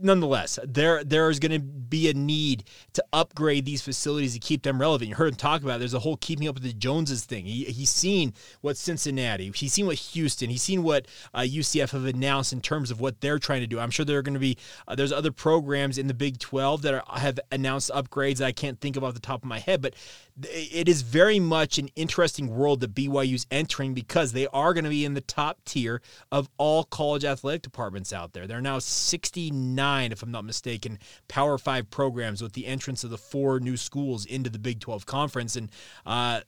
nonetheless, 0.00 0.58
there 0.64 1.04
there 1.04 1.30
is 1.30 1.38
going 1.38 1.52
to 1.52 1.60
be 1.60 2.08
a 2.08 2.14
need 2.14 2.64
to 2.94 3.04
upgrade 3.12 3.64
these 3.64 3.82
facilities 3.82 4.34
to 4.34 4.40
keep 4.40 4.62
them 4.62 4.80
relevant. 4.80 5.08
You 5.08 5.14
heard 5.14 5.28
him 5.28 5.36
talk 5.36 5.62
about 5.62 5.76
it. 5.76 5.78
there's 5.80 5.94
a 5.94 6.00
whole 6.00 6.16
keeping 6.16 6.48
up 6.48 6.54
with 6.54 6.64
the 6.64 6.72
Joneses 6.72 7.24
thing. 7.24 7.44
He, 7.44 7.64
he's 7.64 7.90
seen 7.90 8.34
what 8.60 8.76
Cincinnati, 8.76 9.50
he's 9.54 9.72
seen 9.72 9.86
what 9.86 9.96
Houston, 9.96 10.50
he's 10.50 10.62
seen 10.62 10.82
what 10.82 11.06
uh, 11.34 11.40
UCF 11.40 11.90
have 11.90 12.04
announced 12.04 12.52
in 12.52 12.60
terms 12.60 12.90
of 12.90 13.00
what 13.00 13.20
they're 13.20 13.38
trying 13.38 13.60
to 13.60 13.66
do. 13.66 13.78
I'm 13.78 13.90
sure 13.90 14.04
there 14.04 14.18
are 14.18 14.22
going 14.22 14.34
to 14.34 14.40
be 14.40 14.56
uh, 14.88 14.94
there's 14.94 15.12
other 15.12 15.32
programs 15.32 15.98
in 15.98 16.06
the 16.06 16.14
Big 16.14 16.38
12 16.38 16.82
that 16.82 16.94
are, 16.94 17.18
have 17.18 17.38
announced 17.52 17.90
upgrades 17.94 18.38
that 18.38 18.46
I 18.46 18.52
can't 18.52 18.80
think 18.80 18.96
of 18.96 19.04
off 19.04 19.14
the 19.14 19.20
top 19.20 19.42
of 19.42 19.48
my 19.48 19.58
head, 19.58 19.82
but 19.82 19.94
it 20.42 20.88
is 20.88 21.02
very 21.02 21.40
much 21.40 21.78
an 21.78 21.88
interesting 21.96 22.48
world 22.48 22.80
that 22.80 22.94
BYU's 22.94 23.46
entering 23.50 23.94
because 23.94 24.32
they 24.32 24.46
are 24.48 24.74
going 24.74 24.84
to 24.84 24.90
be 24.90 25.04
in 25.04 25.14
the 25.14 25.20
top 25.22 25.64
tier 25.64 26.02
of 26.30 26.48
all 26.58 26.84
college 26.84 27.24
athletic 27.24 27.62
departments 27.62 28.12
out 28.12 28.32
there. 28.32 28.46
There 28.46 28.58
are 28.58 28.62
now 28.62 28.78
69, 28.78 30.12
if 30.12 30.22
I'm 30.22 30.30
not 30.30 30.44
mistaken, 30.44 30.98
Power 31.28 31.56
Five 31.56 31.90
programs 31.90 32.42
with 32.42 32.52
the 32.52 32.66
entrance 32.66 33.02
of 33.02 33.10
the 33.10 33.18
four 33.18 33.60
new 33.60 33.76
schools 33.76 34.26
into 34.26 34.50
the 34.50 34.58
Big 34.58 34.80
12 34.80 35.06
conference, 35.06 35.56
and 35.56 35.70
uh, 36.04 36.40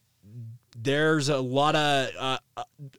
there's 0.81 1.29
a 1.29 1.37
lot 1.39 1.75
of 1.75 2.09
uh, 2.17 2.37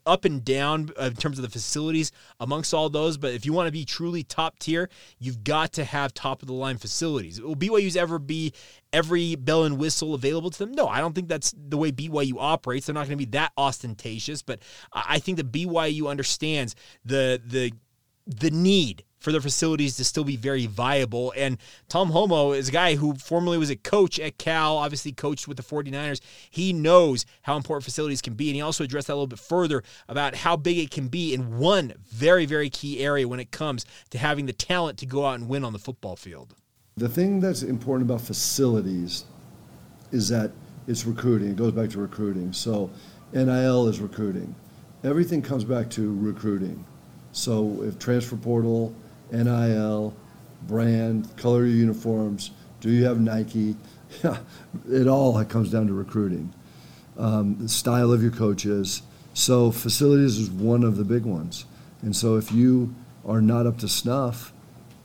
up 0.05 0.25
and 0.25 0.45
down 0.45 0.91
in 0.99 1.15
terms 1.15 1.39
of 1.39 1.43
the 1.43 1.49
facilities 1.49 2.13
amongst 2.39 2.75
all 2.75 2.91
those. 2.91 3.17
But 3.17 3.33
if 3.33 3.47
you 3.47 3.53
want 3.53 3.69
to 3.69 3.73
be 3.73 3.85
truly 3.85 4.23
top 4.23 4.59
tier, 4.59 4.91
you've 5.19 5.43
got 5.45 5.73
to 5.75 5.85
have 5.85 6.13
top 6.13 6.43
of 6.43 6.49
the 6.49 6.55
line 6.55 6.77
facilities. 6.77 7.41
Will 7.41 7.57
BYU's 7.57 7.97
ever 7.97 8.19
be 8.19 8.53
every 8.93 9.35
bell 9.35 9.65
and 9.65 9.79
whistle 9.79 10.15
available 10.15 10.51
to 10.51 10.59
them? 10.59 10.73
No, 10.73 10.87
I 10.87 11.01
don't 11.01 11.15
think 11.15 11.29
that's 11.29 11.55
the 11.57 11.77
way 11.77 11.91
BYU 11.91 12.35
operates. 12.39 12.87
They're 12.87 12.95
not 12.95 13.07
going 13.07 13.19
to 13.19 13.25
be 13.25 13.31
that 13.31 13.53
ostentatious. 13.57 14.43
But 14.43 14.61
I 14.93 15.19
think 15.19 15.39
that 15.39 15.51
BYU 15.51 16.09
understands 16.09 16.75
the 17.05 17.41
the 17.45 17.73
the 18.27 18.51
need 18.51 19.05
for 19.21 19.33
their 19.33 19.41
facilities 19.41 19.97
to 19.97 20.05
still 20.05 20.25
be 20.25 20.37
very 20.37 20.67
viable. 20.67 21.33
And 21.37 21.59
Tom 21.89 22.11
Holmoe 22.11 22.57
is 22.57 22.69
a 22.69 22.73
guy 22.73 22.97
who 22.97 23.15
formerly 23.15 23.59
was 23.59 23.71
a 23.71 23.77
coach 23.77 24.19
at 24.19 24.39
Cal, 24.39 24.79
obviously 24.79 25.13
coached 25.13 25.47
with 25.47 25.57
the 25.57 25.63
49ers. 25.63 26.21
He 26.51 26.73
knows 26.73 27.27
how 27.43 27.57
important 27.57 27.85
facilities 27.85 28.23
can 28.23 28.35
be. 28.35 28.49
And 28.49 28.57
he 28.57 28.63
also 28.63 28.85
addressed 28.85 29.07
that 29.07 29.13
a 29.13 29.15
little 29.15 29.27
bit 29.27 29.39
further 29.39 29.83
about 30.09 30.35
how 30.35 30.57
big 30.57 30.79
it 30.79 30.91
can 30.91 31.09
be 31.09 31.35
in 31.35 31.59
one 31.59 31.93
very, 32.09 32.47
very 32.47 32.71
key 32.71 33.01
area 33.01 33.29
when 33.29 33.41
it 33.41 33.51
comes 33.51 33.85
to 34.11 34.19
having 34.19 34.47
the 34.47 34.53
talent 34.53 34.99
to 34.99 35.07
go 35.07 35.27
out 35.27 35.39
and 35.39 35.49
win 35.49 35.65
on 35.65 35.73
the 35.73 35.79
football 35.79 36.17
field. 36.17 36.55
The 36.97 37.09
thing 37.09 37.41
that's 37.41 37.63
important 37.63 38.11
about 38.11 38.23
facilities 38.23 39.25
is 40.13 40.29
that 40.29 40.51
it's 40.87 41.05
recruiting. 41.05 41.51
It 41.51 41.57
goes 41.57 41.73
back 41.73 41.91
to 41.91 42.01
recruiting. 42.01 42.53
So 42.53 42.91
NIL 43.33 43.87
is 43.89 44.01
recruiting. 44.01 44.55
Everything 45.05 45.41
comes 45.41 45.65
back 45.65 45.89
to 45.91 46.15
recruiting. 46.21 46.85
So 47.33 47.83
if 47.83 47.99
transfer 47.99 48.37
portal, 48.37 48.95
NIL, 49.33 50.15
brand, 50.63 51.37
color 51.37 51.65
of 51.65 51.71
uniforms, 51.71 52.51
do 52.81 52.91
you 52.91 53.05
have 53.05 53.21
Nike? 53.21 53.77
it 54.91 55.07
all 55.07 55.43
comes 55.45 55.71
down 55.71 55.87
to 55.87 55.93
recruiting, 55.93 56.53
um, 57.19 57.57
the 57.59 57.69
style 57.69 58.13
of 58.13 58.23
your 58.23 58.33
coaches. 58.33 59.03
So 59.35 59.71
facilities 59.71 60.39
is 60.39 60.51
one 60.51 60.83
of 60.83 60.97
the 60.97 61.05
big 61.05 61.25
ones. 61.25 61.65
And 62.03 62.17
so 62.17 62.37
if 62.37 62.51
you 62.51 62.95
are 63.25 63.41
not 63.41 63.67
up 63.67 63.79
to 63.79 63.89
snuff 63.89 64.53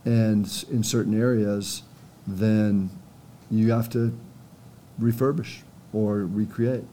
and 0.05 0.65
in 0.71 0.83
certain 0.83 1.19
areas, 1.19 1.83
then 2.25 2.89
you 3.51 3.71
have 3.71 3.89
to 3.91 4.17
refurbish 4.99 5.61
or 5.93 6.19
recreate. 6.25 6.85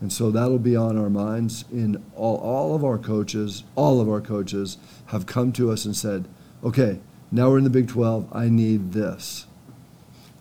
And 0.00 0.12
so 0.12 0.30
that'll 0.30 0.58
be 0.58 0.76
on 0.76 0.98
our 0.98 1.08
minds. 1.08 1.64
In 1.72 2.02
all, 2.14 2.36
all 2.36 2.74
of 2.74 2.84
our 2.84 2.98
coaches, 2.98 3.64
all 3.76 4.00
of 4.00 4.08
our 4.08 4.20
coaches 4.20 4.76
have 5.06 5.26
come 5.26 5.52
to 5.52 5.70
us 5.70 5.84
and 5.84 5.96
said, 5.96 6.28
okay, 6.64 6.98
now 7.30 7.50
we're 7.50 7.58
in 7.58 7.64
the 7.64 7.70
Big 7.70 7.88
12, 7.88 8.28
I 8.32 8.48
need 8.48 8.92
this. 8.92 9.46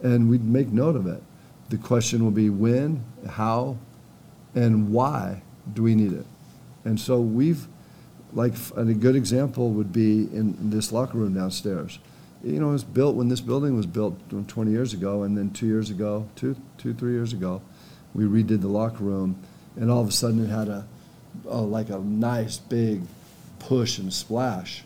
And 0.04 0.30
we'd 0.30 0.44
make 0.44 0.68
note 0.68 0.96
of 0.96 1.08
it. 1.08 1.22
The 1.70 1.78
question 1.78 2.24
will 2.24 2.32
be 2.32 2.50
when, 2.50 3.04
how, 3.28 3.78
and 4.54 4.92
why 4.92 5.42
do 5.74 5.84
we 5.84 5.96
need 5.96 6.14
it? 6.14 6.26
And 6.84 7.00
so 7.00 7.20
we've, 7.20 7.68
like, 8.34 8.54
a 8.76 8.86
good 8.86 9.16
example 9.16 9.72
would 9.72 9.92
be 9.92 10.24
in 10.32 10.70
this 10.70 10.92
locker 10.92 11.18
room 11.18 11.34
downstairs. 11.34 12.00
you 12.44 12.60
know, 12.60 12.70
it 12.70 12.74
was 12.74 12.84
built 12.84 13.16
when 13.16 13.28
this 13.30 13.42
building 13.42 13.76
was 13.76 13.88
built 13.88 14.18
20 14.48 14.70
years 14.70 14.94
ago, 14.94 15.24
and 15.24 15.36
then 15.36 15.50
two 15.50 15.66
years 15.66 15.90
ago, 15.90 16.30
two, 16.36 16.56
two, 16.78 16.94
three 16.94 17.14
years 17.14 17.34
ago, 17.34 17.62
we 18.14 18.24
redid 18.24 18.62
the 18.62 18.68
locker 18.68 19.04
room, 19.04 19.38
and 19.76 19.92
all 19.92 20.02
of 20.02 20.08
a 20.08 20.12
sudden 20.12 20.44
it 20.44 20.50
had 20.50 20.70
a, 20.70 20.88
a 21.48 21.58
like 21.58 21.90
a 21.90 21.98
nice 22.00 22.58
big 22.58 23.02
push 23.60 23.98
and 23.98 24.14
splash, 24.14 24.85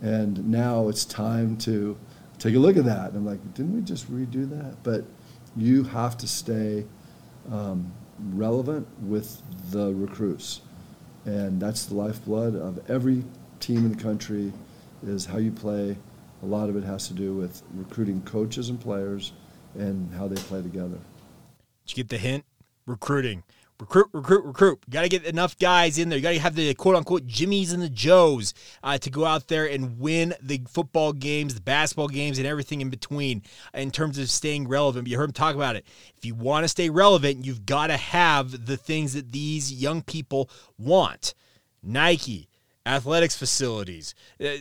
and 0.00 0.48
now 0.48 0.88
it's 0.88 1.04
time 1.04 1.56
to 1.58 1.96
take 2.38 2.54
a 2.54 2.58
look 2.58 2.76
at 2.76 2.84
that. 2.84 3.08
And 3.08 3.16
I'm 3.16 3.26
like, 3.26 3.54
didn't 3.54 3.74
we 3.74 3.80
just 3.82 4.10
redo 4.12 4.48
that? 4.50 4.82
But 4.82 5.04
you 5.56 5.84
have 5.84 6.16
to 6.18 6.28
stay 6.28 6.86
um, 7.50 7.92
relevant 8.32 8.86
with 9.02 9.42
the 9.70 9.92
recruits, 9.94 10.60
and 11.24 11.60
that's 11.60 11.86
the 11.86 11.94
lifeblood 11.94 12.54
of 12.54 12.88
every 12.90 13.24
team 13.60 13.78
in 13.78 13.92
the 13.92 14.02
country. 14.02 14.52
Is 15.06 15.26
how 15.26 15.38
you 15.38 15.52
play 15.52 15.96
a 16.42 16.46
lot 16.46 16.68
of 16.68 16.76
it 16.76 16.84
has 16.84 17.06
to 17.08 17.14
do 17.14 17.34
with 17.34 17.62
recruiting 17.74 18.20
coaches 18.22 18.68
and 18.68 18.80
players 18.80 19.32
and 19.74 20.12
how 20.14 20.28
they 20.28 20.36
play 20.42 20.62
together. 20.62 20.98
Did 21.86 21.96
you 21.96 22.04
get 22.04 22.08
the 22.08 22.18
hint? 22.18 22.44
Recruiting. 22.86 23.42
Recruit, 23.80 24.08
recruit, 24.12 24.44
recruit. 24.44 24.80
You 24.88 24.92
got 24.92 25.02
to 25.02 25.08
get 25.08 25.24
enough 25.24 25.56
guys 25.56 25.98
in 25.98 26.08
there. 26.08 26.18
You 26.18 26.22
got 26.22 26.30
to 26.32 26.40
have 26.40 26.56
the 26.56 26.74
quote 26.74 26.96
unquote 26.96 27.28
Jimmies 27.28 27.72
and 27.72 27.80
the 27.80 27.88
Joes 27.88 28.52
uh, 28.82 28.98
to 28.98 29.08
go 29.08 29.24
out 29.24 29.46
there 29.46 29.66
and 29.66 30.00
win 30.00 30.34
the 30.42 30.60
football 30.68 31.12
games, 31.12 31.54
the 31.54 31.60
basketball 31.60 32.08
games, 32.08 32.38
and 32.38 32.46
everything 32.46 32.80
in 32.80 32.90
between 32.90 33.42
in 33.72 33.92
terms 33.92 34.18
of 34.18 34.30
staying 34.30 34.66
relevant. 34.66 35.06
You 35.06 35.16
heard 35.16 35.28
him 35.28 35.32
talk 35.32 35.54
about 35.54 35.76
it. 35.76 35.86
If 36.16 36.24
you 36.24 36.34
want 36.34 36.64
to 36.64 36.68
stay 36.68 36.90
relevant, 36.90 37.44
you've 37.44 37.66
got 37.66 37.86
to 37.86 37.96
have 37.96 38.66
the 38.66 38.76
things 38.76 39.14
that 39.14 39.30
these 39.30 39.72
young 39.72 40.02
people 40.02 40.50
want. 40.76 41.34
Nike, 41.80 42.48
athletics 42.88 43.36
facilities, 43.36 44.14
uh, 44.40 44.56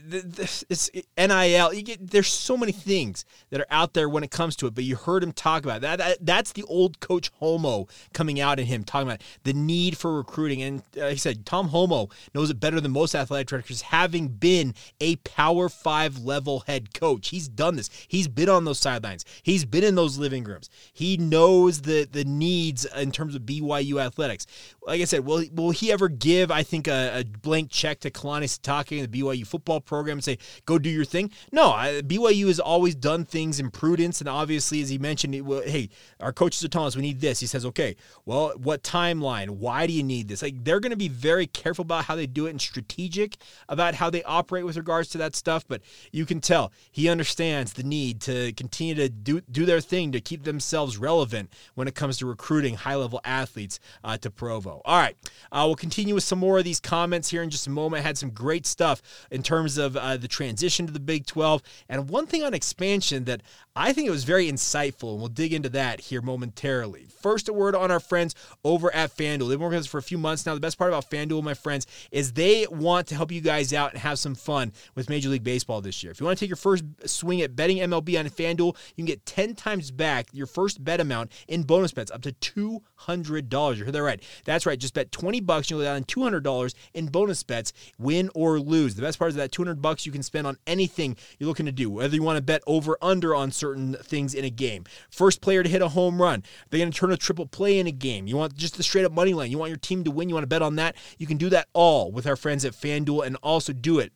it's 0.69 0.89
NIL. 1.17 1.73
You 1.73 1.81
get 1.81 2.11
there's 2.11 2.27
so 2.27 2.57
many 2.57 2.71
things 2.71 3.25
that 3.49 3.61
are 3.61 3.67
out 3.69 3.93
there 3.93 4.09
when 4.09 4.23
it 4.23 4.31
comes 4.31 4.55
to 4.57 4.67
it. 4.67 4.75
But 4.75 4.83
you 4.83 4.95
heard 4.95 5.23
him 5.23 5.31
talk 5.31 5.63
about 5.63 5.81
that. 5.81 5.97
that 5.99 6.17
that's 6.21 6.51
the 6.51 6.63
old 6.63 6.99
Coach 6.99 7.31
Holmoe 7.39 7.87
coming 8.13 8.39
out 8.39 8.59
in 8.59 8.65
him 8.65 8.83
talking 8.83 9.07
about 9.07 9.21
the 9.43 9.53
need 9.53 9.97
for 9.97 10.17
recruiting. 10.17 10.61
And 10.61 10.83
uh, 10.99 11.09
he 11.09 11.17
said 11.17 11.45
Tom 11.45 11.69
Holmoe 11.69 12.11
knows 12.33 12.49
it 12.49 12.59
better 12.59 12.81
than 12.81 12.91
most 12.91 13.15
athletic 13.15 13.47
directors, 13.47 13.83
having 13.83 14.27
been 14.27 14.73
a 14.99 15.15
Power 15.17 15.69
Five 15.69 16.19
level 16.19 16.61
head 16.61 16.93
coach. 16.93 17.29
He's 17.29 17.47
done 17.47 17.75
this. 17.75 17.89
He's 18.07 18.27
been 18.27 18.49
on 18.49 18.65
those 18.65 18.79
sidelines. 18.79 19.25
He's 19.43 19.65
been 19.65 19.83
in 19.83 19.95
those 19.95 20.17
living 20.17 20.43
rooms. 20.43 20.69
He 20.93 21.17
knows 21.17 21.81
the 21.81 22.07
the 22.11 22.25
needs 22.25 22.85
in 22.85 23.11
terms 23.11 23.35
of 23.35 23.43
BYU 23.43 24.03
athletics. 24.03 24.45
Like 24.85 25.01
I 25.01 25.05
said, 25.05 25.25
will 25.25 25.43
will 25.53 25.71
he 25.71 25.91
ever 25.91 26.09
give? 26.09 26.51
I 26.51 26.63
think 26.63 26.87
a, 26.87 27.19
a 27.19 27.23
blank 27.23 27.71
check 27.71 27.99
to 28.01 28.11
Kalani 28.17 28.45
Sitake 28.45 29.01
and 29.01 29.11
the 29.11 29.21
BYU 29.21 29.45
football 29.45 29.79
program 29.79 30.17
and 30.17 30.23
say, 30.23 30.37
go 30.65 30.79
do 30.79 30.89
your 30.89 31.05
thing. 31.05 31.31
No, 31.51 31.71
I, 31.71 32.01
BYU 32.01 32.47
has 32.47 32.59
always 32.59 32.95
done 32.95 33.25
things 33.25 33.59
in 33.59 33.69
prudence. 33.69 34.19
And 34.19 34.29
obviously, 34.29 34.81
as 34.81 34.89
he 34.89 34.97
mentioned, 34.97 35.35
it, 35.35 35.41
well, 35.41 35.61
hey, 35.61 35.89
our 36.19 36.33
coaches 36.33 36.63
are 36.63 36.67
telling 36.67 36.87
us 36.87 36.95
we 36.95 37.01
need 37.01 37.21
this. 37.21 37.39
He 37.39 37.47
says, 37.47 37.65
okay, 37.65 37.95
well, 38.25 38.53
what 38.57 38.83
timeline? 38.83 39.49
Why 39.49 39.87
do 39.87 39.93
you 39.93 40.03
need 40.03 40.27
this? 40.27 40.41
Like, 40.41 40.63
they're 40.63 40.79
going 40.79 40.91
to 40.91 40.97
be 40.97 41.09
very 41.09 41.47
careful 41.47 41.83
about 41.83 42.05
how 42.05 42.15
they 42.15 42.27
do 42.27 42.47
it 42.47 42.51
and 42.51 42.61
strategic 42.61 43.37
about 43.69 43.95
how 43.95 44.09
they 44.09 44.23
operate 44.23 44.65
with 44.65 44.77
regards 44.77 45.09
to 45.09 45.17
that 45.19 45.35
stuff. 45.35 45.65
But 45.67 45.81
you 46.11 46.25
can 46.25 46.41
tell 46.41 46.71
he 46.91 47.09
understands 47.09 47.73
the 47.73 47.83
need 47.83 48.21
to 48.21 48.53
continue 48.53 48.95
to 48.95 49.09
do, 49.09 49.41
do 49.51 49.65
their 49.65 49.81
thing 49.81 50.11
to 50.11 50.21
keep 50.21 50.43
themselves 50.43 50.97
relevant 50.97 51.51
when 51.75 51.87
it 51.87 51.95
comes 51.95 52.17
to 52.17 52.25
recruiting 52.25 52.75
high 52.75 52.95
level 52.95 53.21
athletes 53.23 53.79
uh, 54.03 54.17
to 54.17 54.31
Provo. 54.31 54.81
All 54.85 54.99
right, 54.99 55.15
uh, 55.51 55.63
we'll 55.65 55.75
continue 55.75 56.15
with 56.15 56.23
some 56.23 56.39
more 56.39 56.57
of 56.57 56.63
these 56.63 56.79
comments 56.79 57.29
here 57.29 57.43
in 57.43 57.49
just 57.49 57.67
a 57.67 57.69
moment. 57.69 58.03
Had 58.07 58.17
some 58.17 58.29
great 58.29 58.65
stuff 58.65 59.01
in 59.29 59.43
terms 59.43 59.77
of 59.77 59.97
uh, 59.97 60.15
the 60.15 60.29
transition 60.29 60.87
to 60.87 60.93
the 60.93 60.99
Big 60.99 61.25
12. 61.25 61.61
And 61.89 62.09
one 62.09 62.25
thing 62.25 62.41
on 62.41 62.53
expansion 62.53 63.25
that 63.25 63.41
I 63.79 63.93
think 63.93 64.07
it 64.07 64.11
was 64.11 64.23
very 64.23 64.51
insightful, 64.51 65.11
and 65.11 65.19
we'll 65.19 65.27
dig 65.27 65.53
into 65.53 65.69
that 65.69 65.99
here 66.01 66.19
momentarily. 66.23 67.05
First, 67.21 67.47
a 67.47 67.53
word 67.53 67.75
on 67.75 67.91
our 67.91 67.99
friends 67.99 68.33
over 68.63 68.93
at 68.93 69.15
FanDuel. 69.15 69.49
They've 69.49 69.49
been 69.49 69.59
working 69.59 69.77
with 69.77 69.85
us 69.85 69.85
for 69.85 69.99
a 69.99 70.03
few 70.03 70.17
months 70.17 70.47
now. 70.47 70.55
The 70.55 70.59
best 70.59 70.79
part 70.79 70.89
about 70.89 71.11
FanDuel, 71.11 71.43
my 71.43 71.53
friends, 71.53 71.85
is 72.09 72.33
they 72.33 72.65
want 72.71 73.05
to 73.07 73.15
help 73.15 73.31
you 73.31 73.39
guys 73.39 73.73
out 73.73 73.91
and 73.93 74.01
have 74.01 74.17
some 74.17 74.33
fun 74.33 74.73
with 74.95 75.09
Major 75.09 75.29
League 75.29 75.43
Baseball 75.43 75.81
this 75.81 76.01
year. 76.01 76.11
If 76.11 76.19
you 76.19 76.25
want 76.25 76.39
to 76.39 76.43
take 76.43 76.49
your 76.49 76.57
first 76.57 76.85
swing 77.05 77.41
at 77.41 77.55
betting 77.55 77.77
MLB 77.77 78.19
on 78.19 78.25
FanDuel, 78.25 78.75
you 78.95 78.95
can 78.95 79.05
get 79.05 79.27
10 79.27 79.53
times 79.53 79.91
back 79.91 80.29
your 80.33 80.47
first 80.47 80.83
bet 80.83 80.99
amount 80.99 81.31
in 81.47 81.61
bonus 81.61 81.91
bets 81.91 82.09
up 82.09 82.23
to 82.23 82.31
$200. 82.31 83.77
You 83.77 83.85
heard 83.85 83.93
that 83.93 84.01
right. 84.01 84.23
That's 84.45 84.65
right. 84.65 84.79
Just 84.79 84.95
bet 84.95 85.11
20 85.11 85.39
bucks, 85.41 85.69
and 85.69 85.79
you'll 85.79 85.99
get 85.99 86.07
$200 86.07 86.73
in 86.95 87.07
bonus 87.07 87.43
bets, 87.43 87.73
win 87.99 88.31
or 88.33 88.59
lose. 88.59 88.95
The 88.95 89.03
best 89.03 89.19
part 89.19 89.29
is 89.29 89.35
that 89.35 89.51
200 89.51 89.83
bucks 89.83 90.07
you 90.07 90.11
can 90.11 90.23
spend 90.23 90.47
on 90.47 90.57
anything 90.65 91.15
you're 91.37 91.47
looking 91.47 91.67
to 91.67 91.71
do, 91.71 91.91
whether 91.91 92.15
you 92.15 92.23
want 92.23 92.37
to 92.37 92.41
bet 92.41 92.63
over 92.65 92.97
under 93.03 93.35
on 93.35 93.51
certain 93.51 93.66
certain 93.67 93.95
things 93.95 94.33
in 94.33 94.45
a 94.45 94.49
game. 94.49 94.85
First 95.09 95.41
player 95.41 95.61
to 95.61 95.69
hit 95.69 95.81
a 95.81 95.89
home 95.89 96.21
run. 96.21 96.43
They're 96.69 96.79
going 96.79 96.91
to 96.91 96.97
turn 96.97 97.11
a 97.11 97.17
triple 97.17 97.45
play 97.45 97.79
in 97.79 97.87
a 97.87 97.91
game. 97.91 98.27
You 98.27 98.37
want 98.37 98.55
just 98.55 98.77
the 98.77 98.83
straight 98.83 99.05
up 99.05 99.11
money 99.11 99.33
line. 99.33 99.51
You 99.51 99.57
want 99.57 99.69
your 99.69 99.77
team 99.77 100.03
to 100.05 100.11
win. 100.11 100.29
You 100.29 100.35
want 100.35 100.43
to 100.43 100.47
bet 100.47 100.61
on 100.61 100.77
that. 100.77 100.95
You 101.17 101.27
can 101.27 101.37
do 101.37 101.49
that 101.49 101.67
all 101.73 102.11
with 102.11 102.25
our 102.25 102.37
friends 102.37 102.63
at 102.63 102.73
FanDuel 102.73 103.25
and 103.25 103.35
also 103.43 103.73
do 103.73 103.99
it 103.99 104.13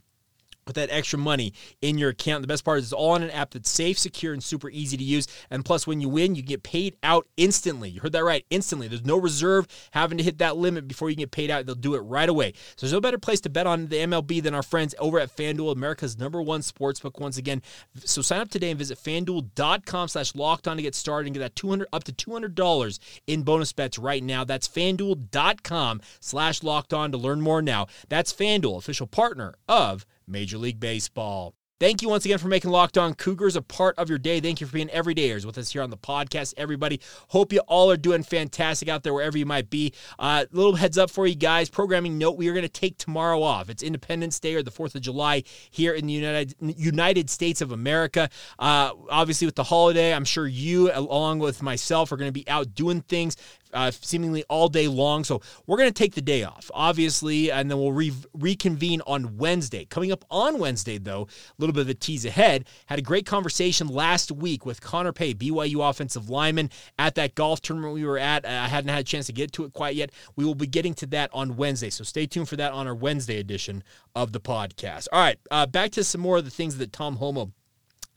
put 0.65 0.75
that 0.75 0.89
extra 0.91 1.19
money 1.19 1.53
in 1.81 1.97
your 1.97 2.09
account. 2.09 2.41
The 2.41 2.47
best 2.47 2.63
part 2.63 2.79
is 2.79 2.85
it's 2.85 2.93
all 2.93 3.11
on 3.11 3.23
an 3.23 3.31
app 3.31 3.51
that's 3.51 3.69
safe, 3.69 3.97
secure, 3.97 4.33
and 4.33 4.43
super 4.43 4.69
easy 4.69 4.97
to 4.97 5.03
use. 5.03 5.27
And 5.49 5.65
plus, 5.65 5.87
when 5.87 6.01
you 6.01 6.09
win, 6.09 6.35
you 6.35 6.41
get 6.41 6.63
paid 6.63 6.95
out 7.03 7.27
instantly. 7.37 7.89
You 7.89 8.01
heard 8.01 8.11
that 8.13 8.23
right, 8.23 8.45
instantly. 8.49 8.87
There's 8.87 9.05
no 9.05 9.17
reserve 9.17 9.67
having 9.91 10.17
to 10.17 10.23
hit 10.23 10.37
that 10.39 10.57
limit 10.57 10.87
before 10.87 11.09
you 11.09 11.15
get 11.15 11.31
paid 11.31 11.51
out. 11.51 11.65
They'll 11.65 11.75
do 11.75 11.95
it 11.95 11.99
right 11.99 12.29
away. 12.29 12.53
So 12.75 12.85
there's 12.85 12.93
no 12.93 13.01
better 13.01 13.17
place 13.17 13.41
to 13.41 13.49
bet 13.49 13.67
on 13.67 13.87
the 13.87 13.97
MLB 13.97 14.41
than 14.41 14.53
our 14.53 14.63
friends 14.63 14.95
over 14.99 15.19
at 15.19 15.35
FanDuel, 15.35 15.73
America's 15.73 16.17
number 16.17 16.41
one 16.41 16.61
sportsbook. 16.61 17.19
Once 17.19 17.37
again, 17.37 17.61
so 17.97 18.21
sign 18.21 18.41
up 18.41 18.49
today 18.49 18.69
and 18.71 18.79
visit 18.79 18.97
FanDuel.com 18.97 20.07
slash 20.07 20.35
locked 20.35 20.67
on 20.67 20.77
to 20.77 20.83
get 20.83 20.95
started 20.95 21.27
and 21.27 21.35
get 21.35 21.41
that 21.41 21.55
200 21.55 21.87
up 21.93 22.03
to 22.03 22.13
$200 22.13 22.99
in 23.27 23.43
bonus 23.43 23.73
bets 23.73 23.97
right 23.97 24.23
now. 24.23 24.43
That's 24.43 24.67
FanDuel.com 24.67 26.01
slash 26.19 26.63
locked 26.63 26.93
on 26.93 27.11
to 27.11 27.17
learn 27.17 27.41
more 27.41 27.61
now. 27.61 27.87
That's 28.09 28.33
FanDuel, 28.33 28.77
official 28.77 29.07
partner 29.07 29.55
of 29.67 30.05
Major 30.31 30.57
League 30.57 30.79
Baseball. 30.79 31.53
Thank 31.81 32.03
you 32.03 32.09
once 32.09 32.25
again 32.25 32.37
for 32.37 32.47
making 32.47 32.69
Locked 32.69 32.95
On 32.99 33.15
Cougars 33.15 33.55
a 33.55 33.61
part 33.63 33.97
of 33.97 34.07
your 34.07 34.19
day. 34.19 34.39
Thank 34.39 34.61
you 34.61 34.67
for 34.67 34.73
being 34.73 34.89
everydayers 34.89 35.47
with 35.47 35.57
us 35.57 35.71
here 35.71 35.81
on 35.81 35.89
the 35.89 35.97
podcast, 35.97 36.53
everybody. 36.55 37.01
Hope 37.29 37.51
you 37.51 37.59
all 37.61 37.89
are 37.89 37.97
doing 37.97 38.21
fantastic 38.21 38.87
out 38.87 39.01
there 39.01 39.15
wherever 39.15 39.35
you 39.35 39.47
might 39.47 39.71
be. 39.71 39.91
Uh, 40.19 40.45
little 40.51 40.75
heads 40.75 40.99
up 40.99 41.09
for 41.09 41.25
you 41.25 41.33
guys. 41.33 41.71
Programming 41.71 42.19
note: 42.19 42.37
we 42.37 42.47
are 42.49 42.53
going 42.53 42.61
to 42.61 42.69
take 42.69 42.99
tomorrow 42.99 43.41
off. 43.41 43.67
It's 43.67 43.81
Independence 43.81 44.39
Day 44.39 44.53
or 44.53 44.61
the 44.61 44.69
Fourth 44.69 44.93
of 44.93 45.01
July 45.01 45.41
here 45.71 45.95
in 45.95 46.05
the 46.05 46.13
United 46.13 46.53
United 46.59 47.31
States 47.31 47.61
of 47.61 47.71
America. 47.71 48.29
Uh, 48.59 48.91
obviously, 49.09 49.47
with 49.47 49.55
the 49.55 49.63
holiday, 49.63 50.13
I'm 50.13 50.23
sure 50.23 50.45
you, 50.45 50.91
along 50.93 51.39
with 51.39 51.63
myself, 51.63 52.11
are 52.11 52.17
going 52.17 52.29
to 52.29 52.31
be 52.31 52.47
out 52.47 52.75
doing 52.75 53.01
things 53.01 53.35
uh, 53.73 53.91
seemingly 53.91 54.43
all 54.49 54.69
day 54.69 54.87
long. 54.87 55.23
So 55.23 55.41
we're 55.65 55.77
going 55.77 55.89
to 55.89 55.93
take 55.93 56.15
the 56.15 56.21
day 56.21 56.43
off, 56.43 56.69
obviously, 56.73 57.51
and 57.51 57.69
then 57.69 57.77
we'll 57.77 57.91
re- 57.91 58.13
reconvene 58.33 59.01
on 59.07 59.37
Wednesday. 59.37 59.85
Coming 59.85 60.11
up 60.11 60.25
on 60.29 60.59
Wednesday, 60.59 60.97
though, 60.97 61.23
a 61.23 61.53
little 61.57 61.73
bit 61.73 61.81
of 61.81 61.89
a 61.89 61.93
tease 61.93 62.25
ahead. 62.25 62.65
Had 62.87 62.99
a 62.99 63.03
great 63.03 63.25
conversation 63.25 63.87
last 63.87 64.31
week 64.31 64.65
with 64.65 64.81
Connor 64.81 65.13
Pay, 65.13 65.33
BYU 65.33 65.87
offensive 65.89 66.29
lineman, 66.29 66.69
at 66.97 67.15
that 67.15 67.35
golf 67.35 67.61
tournament 67.61 67.93
we 67.93 68.05
were 68.05 68.17
at. 68.17 68.45
I 68.45 68.67
hadn't 68.67 68.89
had 68.89 68.99
a 68.99 69.03
chance 69.03 69.27
to 69.27 69.33
get 69.33 69.51
to 69.53 69.63
it 69.65 69.73
quite 69.73 69.95
yet. 69.95 70.11
We 70.35 70.45
will 70.45 70.55
be 70.55 70.67
getting 70.67 70.93
to 70.95 71.05
that 71.07 71.29
on 71.33 71.55
Wednesday. 71.57 71.89
So 71.89 72.03
stay 72.03 72.25
tuned 72.25 72.49
for 72.49 72.55
that 72.57 72.73
on 72.73 72.87
our 72.87 72.95
Wednesday 72.95 73.39
edition 73.39 73.83
of 74.15 74.31
the 74.31 74.39
podcast. 74.39 75.07
All 75.11 75.19
right, 75.19 75.37
uh, 75.49 75.65
back 75.65 75.91
to 75.91 76.03
some 76.03 76.21
more 76.21 76.37
of 76.37 76.45
the 76.45 76.51
things 76.51 76.77
that 76.77 76.93
Tom 76.93 77.17
Holmoe 77.17 77.51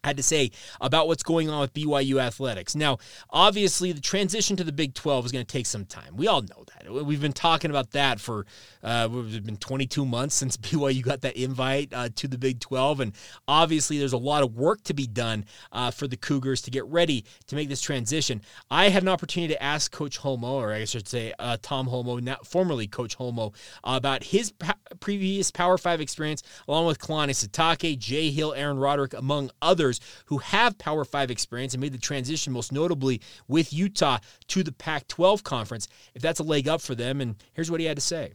had 0.04 0.16
to 0.18 0.23
say 0.23 0.50
about 0.80 1.08
what's 1.08 1.23
going 1.23 1.49
on 1.49 1.61
with 1.61 1.73
BYU 1.73 2.20
athletics. 2.20 2.76
Now, 2.76 2.99
obviously, 3.30 3.92
the 3.92 4.00
transition 4.00 4.56
to 4.56 4.64
the 4.64 4.73
Big 4.73 4.94
12 4.94 5.26
is 5.26 5.32
going 5.32 5.44
to 5.44 5.52
take 5.52 5.66
some 5.66 5.87
time. 5.87 6.16
We 6.16 6.28
all 6.28 6.42
know 6.42 6.64
that. 6.75 6.92
We've 6.92 7.20
been 7.20 7.32
talking 7.32 7.70
about 7.70 7.92
that 7.92 8.20
for 8.20 8.46
uh, 8.82 9.08
it's 9.11 9.38
been 9.38 9.56
22 9.56 10.04
months 10.04 10.34
since 10.34 10.56
BYU 10.64 11.02
got 11.02 11.23
that 11.23 11.37
invite 11.37 11.92
uh, 11.92 12.11
to 12.16 12.28
the 12.28 12.38
Big 12.38 12.61
12, 12.61 13.00
and 13.00 13.12
obviously, 13.49 13.99
there's 13.99 14.12
a 14.12 14.18
lot 14.18 14.42
of 14.42 14.54
work 14.54 14.82
to 14.84 14.94
be 14.94 15.06
done 15.06 15.46
uh, 15.73 15.90
for 15.90 16.06
the 16.06 16.16
Cougars 16.16 16.62
to 16.62 16.70
get 16.70 16.84
ready 16.87 17.25
to 17.46 17.56
make 17.56 17.68
this 17.68 17.80
transition. 17.80 18.42
I 18.70 18.90
had 18.90 19.02
an 19.02 19.08
opportunity 19.08 19.54
to 19.54 19.62
ask 19.62 19.90
Coach 19.90 20.18
Holmoe, 20.18 20.54
or 20.54 20.73
I 20.73 20.84
should 20.84 21.08
say 21.08 21.32
uh, 21.38 21.56
Tom 21.62 21.87
Holmoe, 21.87 22.23
not 22.23 22.46
formerly 22.46 22.87
Coach 22.87 23.16
Holmoe, 23.16 23.54
about 23.82 24.23
his 24.23 24.52
previous 25.00 25.50
Power 25.50 25.78
Five 25.78 26.00
experience, 26.00 26.42
along 26.68 26.87
with 26.87 26.99
Kalani 26.99 27.30
Sitake, 27.30 27.99
Jay 27.99 28.30
Hill, 28.30 28.52
Aaron 28.54 28.78
Roderick, 28.78 29.14
among 29.14 29.50
others 29.62 29.93
who 30.26 30.38
have 30.38 30.78
Power 30.78 31.04
5 31.04 31.30
experience 31.30 31.74
and 31.74 31.80
made 31.80 31.92
the 31.92 31.98
transition, 31.98 32.52
most 32.52 32.72
notably 32.72 33.20
with 33.48 33.72
Utah, 33.72 34.18
to 34.48 34.62
the 34.62 34.72
Pac 34.72 35.08
12 35.08 35.44
conference, 35.44 35.88
if 36.14 36.22
that's 36.22 36.40
a 36.40 36.44
leg 36.44 36.68
up 36.68 36.80
for 36.80 36.94
them. 36.94 37.20
And 37.20 37.36
here's 37.52 37.70
what 37.70 37.80
he 37.80 37.86
had 37.86 37.96
to 37.96 38.02
say. 38.02 38.32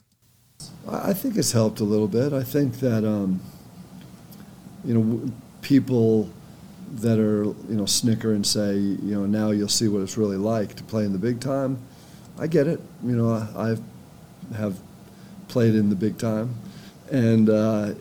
I 0.87 1.13
think 1.13 1.37
it's 1.37 1.51
helped 1.51 1.79
a 1.79 1.83
little 1.83 2.07
bit. 2.07 2.33
I 2.33 2.43
think 2.43 2.79
that, 2.79 3.05
um, 3.07 3.41
you 4.83 4.93
know, 4.93 5.31
people 5.61 6.29
that 6.95 7.19
are, 7.19 7.43
you 7.43 7.75
know, 7.75 7.85
snicker 7.85 8.33
and 8.33 8.45
say, 8.45 8.75
you 8.75 9.15
know, 9.15 9.25
now 9.25 9.51
you'll 9.51 9.69
see 9.69 9.87
what 9.87 10.01
it's 10.01 10.17
really 10.17 10.37
like 10.37 10.75
to 10.75 10.83
play 10.83 11.05
in 11.05 11.13
the 11.13 11.19
big 11.19 11.39
time. 11.39 11.79
I 12.37 12.47
get 12.47 12.67
it. 12.67 12.81
You 13.03 13.15
know, 13.15 13.31
I 13.55 13.75
have 14.55 14.79
played 15.47 15.75
in 15.75 15.89
the 15.89 15.95
big 15.95 16.17
time. 16.17 16.55
And, 17.11 17.49
uh, 17.49 17.93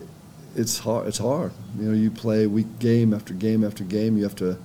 it's 0.55 0.79
hard. 0.79 1.07
It's 1.07 1.17
hard. 1.17 1.51
You 1.77 1.89
know, 1.89 1.93
you 1.93 2.11
play 2.11 2.47
week 2.47 2.79
game 2.79 3.13
after 3.13 3.33
game 3.33 3.63
after 3.63 3.83
game. 3.83 4.17
You 4.17 4.23
have 4.23 4.35
to 4.35 4.57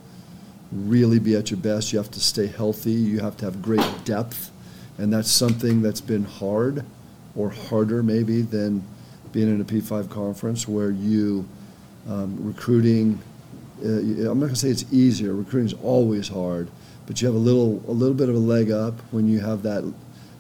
really 0.73 1.19
be 1.19 1.37
at 1.37 1.51
your 1.51 1.61
best. 1.61 1.93
You 1.93 1.99
have 1.99 2.11
to 2.13 2.21
stay 2.21 2.47
healthy. 2.47 2.93
You 2.93 3.21
have 3.21 3.37
to 3.39 3.45
have 3.45 3.63
great 3.63 3.87
depth, 4.05 4.51
and 4.99 5.13
that's 5.13 5.31
something 5.31 5.83
that's 5.83 6.01
been 6.01 6.25
hard, 6.25 6.85
or 7.37 7.51
harder 7.51 8.03
maybe 8.03 8.43
than 8.43 8.85
being 9.33 9.49
in 9.49 9.61
a 9.61 9.65
P5 9.65 10.11
conference 10.11 10.67
where 10.69 10.91
you 10.91 11.47
um, 12.09 12.37
recruiting. 12.41 13.21
Uh, 13.85 14.31
I'm 14.31 14.39
not 14.39 14.47
gonna 14.47 14.57
say 14.57 14.69
it's 14.69 14.91
easier. 14.93 15.35
Recruiting 15.35 15.67
is 15.67 15.83
always 15.83 16.29
hard, 16.29 16.69
but 17.07 17.21
you 17.21 17.27
have 17.27 17.35
a 17.35 17.39
little 17.39 17.83
a 17.89 17.93
little 17.93 18.15
bit 18.15 18.29
of 18.29 18.35
a 18.35 18.39
leg 18.39 18.71
up 18.71 18.95
when 19.11 19.29
you 19.29 19.41
have 19.41 19.63
that 19.63 19.85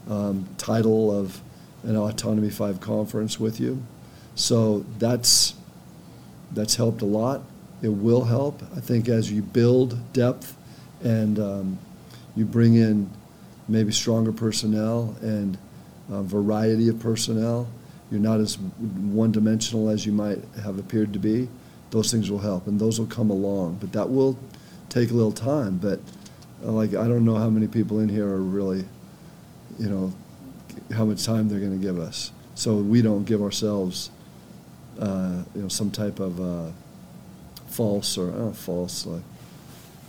um, 0.09 0.47
title 0.57 1.17
of 1.17 1.41
an 1.83 1.97
Autonomy 1.97 2.51
Five 2.51 2.81
conference 2.81 3.39
with 3.39 3.61
you. 3.61 3.83
So 4.35 4.85
that's 4.99 5.55
that's 6.53 6.77
helped 6.77 7.03
a 7.03 7.07
lot. 7.07 7.43
It 7.83 7.89
will 7.89 8.25
help, 8.25 8.63
I 8.77 8.81
think, 8.81 9.09
as 9.09 9.31
you 9.31 9.43
build 9.43 10.13
depth 10.13 10.57
and 11.03 11.39
um, 11.39 11.79
you 12.37 12.45
bring 12.45 12.75
in 12.75 13.11
maybe 13.69 13.93
stronger 13.93 14.33
personnel 14.33 15.17
and 15.21 15.59
a 16.11 16.23
variety 16.23 16.89
of 16.89 16.99
personnel. 17.01 17.67
You're 18.11 18.21
not 18.21 18.41
as 18.41 18.57
one-dimensional 18.59 19.89
as 19.89 20.07
you 20.07 20.13
might 20.13 20.39
have 20.63 20.79
appeared 20.79 21.13
to 21.15 21.19
be. 21.19 21.49
Those 21.91 22.11
things 22.11 22.31
will 22.31 22.39
help, 22.39 22.67
and 22.67 22.79
those 22.79 22.99
will 22.99 23.07
come 23.07 23.31
along. 23.31 23.79
But 23.81 23.93
that 23.93 24.09
will 24.09 24.39
take 24.89 25.11
a 25.11 25.15
little 25.15 25.33
time. 25.33 25.79
But 25.79 26.01
uh, 26.65 26.71
like, 26.71 26.91
I 26.91 27.09
don't 27.09 27.25
know 27.25 27.37
how 27.37 27.51
many 27.51 27.67
people 27.67 28.01
in 28.01 28.09
here 28.09 28.27
are 28.27 28.43
really, 28.43 28.85
you 29.79 29.89
know, 29.89 30.13
how 30.93 31.05
much 31.05 31.25
time 31.25 31.49
they're 31.49 31.61
going 31.61 31.79
to 31.79 31.85
give 31.85 31.99
us. 31.99 32.31
So 32.55 32.77
we 32.77 33.03
don't 33.03 33.25
give 33.25 33.43
ourselves 33.43 34.11
uh, 34.99 35.43
you 35.55 35.63
know, 35.63 35.69
some 35.69 35.91
type 35.91 36.21
of 36.21 36.41
uh, 36.41 36.71
false 37.69 38.17
or 38.19 38.31
uh, 38.31 38.53
false 38.53 39.07
like 39.07 39.23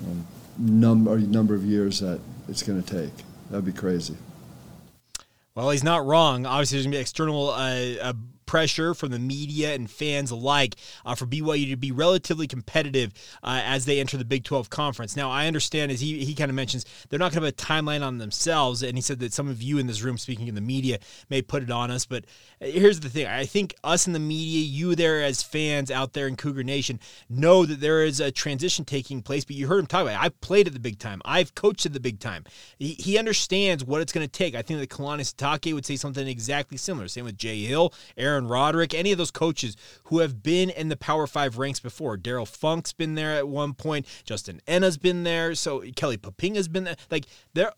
um, 0.05 0.25
number 0.57 1.17
number 1.19 1.55
of 1.55 1.63
years 1.63 1.99
that 1.99 2.19
it's 2.47 2.63
going 2.63 2.81
to 2.81 2.93
take. 2.93 3.13
That'd 3.49 3.65
be 3.65 3.71
crazy. 3.71 4.15
Well, 5.55 5.69
he's 5.69 5.83
not 5.83 6.05
wrong. 6.05 6.45
Obviously, 6.45 6.77
there's 6.77 6.85
going 6.85 6.93
to 6.93 6.97
be 6.97 7.01
external 7.01 7.49
uh, 7.49 8.13
pressure 8.55 8.93
from 8.93 9.11
the 9.11 9.19
media 9.19 9.73
and 9.73 9.91
fans 9.91 10.31
alike 10.31 10.77
uh, 11.05 11.13
for 11.13 11.25
BYU 11.25 11.71
to 11.71 11.75
be 11.75 11.91
relatively 11.91 12.47
competitive 12.47 13.11
uh, 13.43 13.59
as 13.65 13.83
they 13.83 13.99
enter 13.99 14.15
the 14.15 14.23
Big 14.23 14.45
12 14.45 14.69
conference. 14.69 15.17
Now, 15.17 15.29
I 15.29 15.47
understand, 15.47 15.91
as 15.91 15.99
he, 15.99 16.23
he 16.23 16.33
kind 16.33 16.49
of 16.49 16.55
mentions, 16.55 16.85
they're 17.09 17.19
not 17.19 17.33
going 17.33 17.41
to 17.41 17.47
have 17.47 17.53
a 17.53 17.83
timeline 17.83 18.01
on 18.01 18.17
themselves. 18.17 18.81
And 18.81 18.97
he 18.97 19.01
said 19.01 19.19
that 19.19 19.33
some 19.33 19.49
of 19.49 19.61
you 19.61 19.77
in 19.77 19.87
this 19.87 20.03
room, 20.03 20.17
speaking 20.17 20.47
in 20.47 20.55
the 20.55 20.61
media, 20.61 20.99
may 21.29 21.41
put 21.41 21.63
it 21.63 21.69
on 21.69 21.91
us. 21.91 22.05
But 22.05 22.23
uh, 22.61 22.67
here's 22.67 23.01
the 23.01 23.09
thing 23.09 23.27
I 23.27 23.43
think 23.43 23.75
us 23.83 24.07
in 24.07 24.13
the 24.13 24.19
media, 24.19 24.63
you 24.63 24.95
there 24.95 25.21
as 25.21 25.43
fans 25.43 25.91
out 25.91 26.13
there 26.13 26.25
in 26.25 26.37
Cougar 26.37 26.63
Nation, 26.63 27.01
know 27.29 27.65
that 27.65 27.81
there 27.81 28.05
is 28.05 28.21
a 28.21 28.31
transition 28.31 28.85
taking 28.85 29.21
place. 29.21 29.43
But 29.43 29.57
you 29.57 29.67
heard 29.67 29.79
him 29.79 29.87
talk 29.87 30.03
about 30.03 30.13
it. 30.13 30.23
I've 30.23 30.39
played 30.39 30.65
at 30.65 30.73
the 30.73 30.79
big 30.79 30.97
time, 30.97 31.21
I've 31.25 31.55
coached 31.55 31.85
at 31.85 31.91
the 31.91 31.99
big 31.99 32.21
time. 32.21 32.45
He, 32.79 32.93
he 32.93 33.17
understands 33.17 33.83
what 33.83 33.99
it's 33.99 34.13
going 34.13 34.25
to 34.25 34.31
take. 34.31 34.55
I 34.55 34.61
think 34.61 34.79
that 34.79 34.89
Kalani 34.89 35.29
Sitake 35.29 35.73
would 35.73 35.85
say 35.85 35.97
something 35.97 36.25
exactly 36.25 36.77
similar. 36.77 37.09
Same 37.09 37.25
with 37.25 37.37
Jay 37.37 37.59
Hill, 37.63 37.93
Aaron 38.15 38.44
Roderick, 38.47 38.93
any 38.93 39.11
of 39.11 39.17
those 39.17 39.31
coaches 39.31 39.75
who 40.05 40.19
have 40.19 40.43
been 40.43 40.69
in 40.69 40.89
the 40.89 40.97
Power 40.97 41.27
Five 41.27 41.57
ranks 41.57 41.79
before. 41.79 42.17
Darrell 42.17 42.45
Funk's 42.45 42.93
been 42.93 43.15
there 43.15 43.33
at 43.33 43.47
one 43.47 43.73
point. 43.73 44.05
Justin 44.23 44.61
Ena's 44.67 44.97
been 44.97 45.23
there. 45.23 45.55
So 45.55 45.83
Kelly 45.95 46.17
Poppinga's 46.17 46.67
been 46.67 46.83
there. 46.85 46.95
Like 47.09 47.25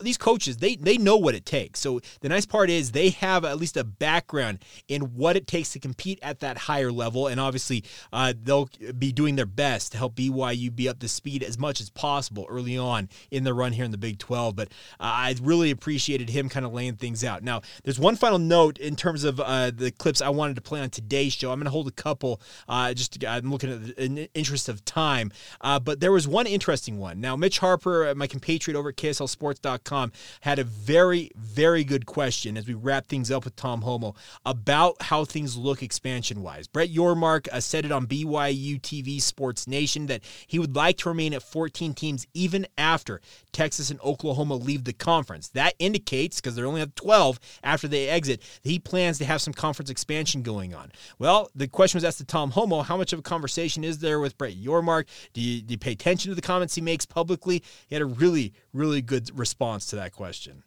these 0.00 0.18
coaches, 0.18 0.58
they 0.58 0.76
they 0.76 0.98
know 0.98 1.16
what 1.16 1.34
it 1.34 1.46
takes. 1.46 1.80
So 1.80 2.00
the 2.20 2.28
nice 2.28 2.46
part 2.46 2.70
is 2.70 2.92
they 2.92 3.10
have 3.10 3.44
at 3.44 3.58
least 3.58 3.76
a 3.76 3.84
background 3.84 4.64
in 4.88 5.14
what 5.14 5.36
it 5.36 5.46
takes 5.46 5.72
to 5.72 5.78
compete 5.78 6.18
at 6.22 6.40
that 6.40 6.58
higher 6.58 6.92
level, 6.92 7.26
and 7.26 7.40
obviously 7.40 7.84
uh, 8.12 8.32
they'll 8.40 8.68
be 8.98 9.12
doing 9.12 9.36
their 9.36 9.46
best 9.46 9.92
to 9.92 9.98
help 9.98 10.14
BYU 10.14 10.74
be 10.74 10.88
up 10.88 10.98
to 11.00 11.08
speed 11.08 11.42
as 11.42 11.58
much 11.58 11.80
as 11.80 11.90
possible 11.90 12.46
early 12.48 12.76
on 12.76 13.08
in 13.30 13.44
the 13.44 13.54
run 13.54 13.72
here 13.72 13.84
in 13.84 13.90
the 13.90 13.98
Big 13.98 14.18
12. 14.18 14.56
But 14.56 14.68
uh, 15.00 15.04
I 15.28 15.34
really 15.42 15.70
appreciated 15.70 16.30
him 16.30 16.48
kind 16.48 16.64
of 16.66 16.72
laying 16.72 16.96
things 16.96 17.24
out. 17.24 17.42
Now, 17.42 17.62
there's 17.84 17.98
one 17.98 18.16
final 18.16 18.38
note 18.38 18.78
in 18.78 18.96
terms 18.96 19.24
of 19.24 19.40
uh, 19.40 19.70
the 19.74 19.90
clips 19.90 20.20
I 20.20 20.28
wanted 20.48 20.54
to 20.54 20.62
play 20.62 20.80
on 20.80 20.88
today's 20.88 21.34
show. 21.34 21.52
I'm 21.52 21.58
going 21.58 21.66
to 21.66 21.70
hold 21.70 21.88
a 21.88 21.92
couple. 21.92 22.40
Uh, 22.66 22.94
just 22.94 23.20
to, 23.20 23.26
I'm 23.26 23.50
looking 23.50 23.70
at 23.70 23.84
the 23.84 24.02
in 24.02 24.18
interest 24.34 24.68
of 24.68 24.84
time, 24.84 25.30
uh, 25.60 25.78
but 25.78 26.00
there 26.00 26.10
was 26.10 26.26
one 26.26 26.46
interesting 26.46 26.98
one. 26.98 27.20
Now, 27.20 27.36
Mitch 27.36 27.58
Harper, 27.58 28.08
uh, 28.08 28.14
my 28.14 28.26
compatriot 28.26 28.78
over 28.78 28.88
at 28.88 28.96
KSLSports.com, 28.96 30.12
had 30.40 30.58
a 30.58 30.64
very, 30.64 31.30
very 31.36 31.84
good 31.84 32.06
question 32.06 32.56
as 32.56 32.66
we 32.66 32.72
wrap 32.72 33.06
things 33.06 33.30
up 33.30 33.44
with 33.44 33.56
Tom 33.56 33.82
Holmoe 33.82 34.14
about 34.46 35.02
how 35.02 35.24
things 35.24 35.56
look 35.56 35.82
expansion 35.82 36.42
wise. 36.42 36.66
Brett 36.66 36.88
Yormark 36.88 37.48
uh, 37.52 37.60
said 37.60 37.84
it 37.84 37.92
on 37.92 38.06
BYU 38.06 38.80
TV 38.80 39.20
Sports 39.20 39.66
Nation 39.66 40.06
that 40.06 40.22
he 40.46 40.58
would 40.58 40.74
like 40.74 40.96
to 40.98 41.10
remain 41.10 41.34
at 41.34 41.42
14 41.42 41.92
teams 41.92 42.26
even 42.32 42.66
after 42.78 43.20
Texas 43.52 43.90
and 43.90 44.00
Oklahoma 44.00 44.54
leave 44.54 44.84
the 44.84 44.94
conference. 44.94 45.48
That 45.48 45.74
indicates, 45.78 46.40
because 46.40 46.56
they're 46.56 46.66
only 46.66 46.80
at 46.80 46.96
12 46.96 47.38
after 47.62 47.86
they 47.86 48.08
exit, 48.08 48.40
he 48.62 48.78
plans 48.78 49.18
to 49.18 49.26
have 49.26 49.42
some 49.42 49.52
conference 49.52 49.90
expansion 49.90 50.37
going 50.42 50.74
on. 50.74 50.92
Well, 51.18 51.50
the 51.54 51.68
question 51.68 51.98
was 51.98 52.04
asked 52.04 52.18
to 52.18 52.24
Tom 52.24 52.52
Holmoe 52.52 52.82
how 52.82 52.96
much 52.96 53.12
of 53.12 53.18
a 53.18 53.22
conversation 53.22 53.84
is 53.84 53.98
there 53.98 54.20
with 54.20 54.36
Brett 54.38 54.54
Yormark? 54.56 55.06
Do 55.32 55.40
you, 55.40 55.62
do 55.62 55.72
you 55.72 55.78
pay 55.78 55.92
attention 55.92 56.30
to 56.30 56.34
the 56.34 56.42
comments 56.42 56.74
he 56.74 56.80
makes 56.80 57.06
publicly? 57.06 57.62
He 57.88 57.94
had 57.94 58.02
a 58.02 58.06
really, 58.06 58.52
really 58.72 59.02
good 59.02 59.36
response 59.38 59.86
to 59.86 59.96
that 59.96 60.12
question. 60.12 60.62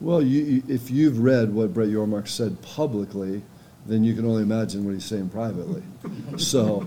Well, 0.00 0.22
you, 0.22 0.62
if 0.68 0.90
you've 0.90 1.18
read 1.20 1.52
what 1.54 1.72
Brett 1.72 1.88
Yormark 1.88 2.28
said 2.28 2.60
publicly, 2.62 3.42
then 3.86 4.04
you 4.04 4.14
can 4.14 4.26
only 4.26 4.42
imagine 4.42 4.84
what 4.84 4.94
he's 4.94 5.04
saying 5.04 5.30
privately. 5.30 5.82
so 6.36 6.86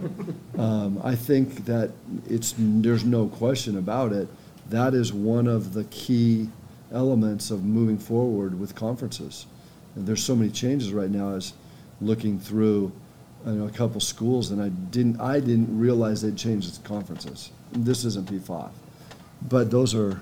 um, 0.57 0.99
I 1.03 1.15
think 1.15 1.65
that 1.65 1.91
it's 2.29 2.53
there's 2.57 3.05
no 3.05 3.27
question 3.27 3.77
about 3.77 4.11
it. 4.11 4.27
That 4.69 4.93
is 4.93 5.11
one 5.11 5.47
of 5.47 5.73
the 5.73 5.85
key 5.85 6.49
elements 6.91 7.51
of 7.51 7.63
moving 7.63 7.97
forward 7.97 8.59
with 8.59 8.75
conferences. 8.75 9.45
And 9.95 10.05
there's 10.05 10.23
so 10.23 10.35
many 10.35 10.51
changes 10.51 10.93
right 10.93 11.09
now 11.09 11.31
as 11.31 11.53
looking 12.01 12.39
through 12.39 12.91
you 13.45 13.53
know, 13.53 13.67
a 13.67 13.71
couple 13.71 14.01
schools, 14.01 14.51
and 14.51 14.61
I 14.61 14.69
didn't 14.69 15.19
I 15.19 15.39
didn't 15.39 15.77
realize 15.77 16.21
they'd 16.21 16.37
changed 16.37 16.81
the 16.81 16.87
conferences. 16.87 17.51
This 17.71 18.03
isn't 18.05 18.29
P5, 18.29 18.71
but 19.41 19.71
those 19.71 19.95
are 19.95 20.21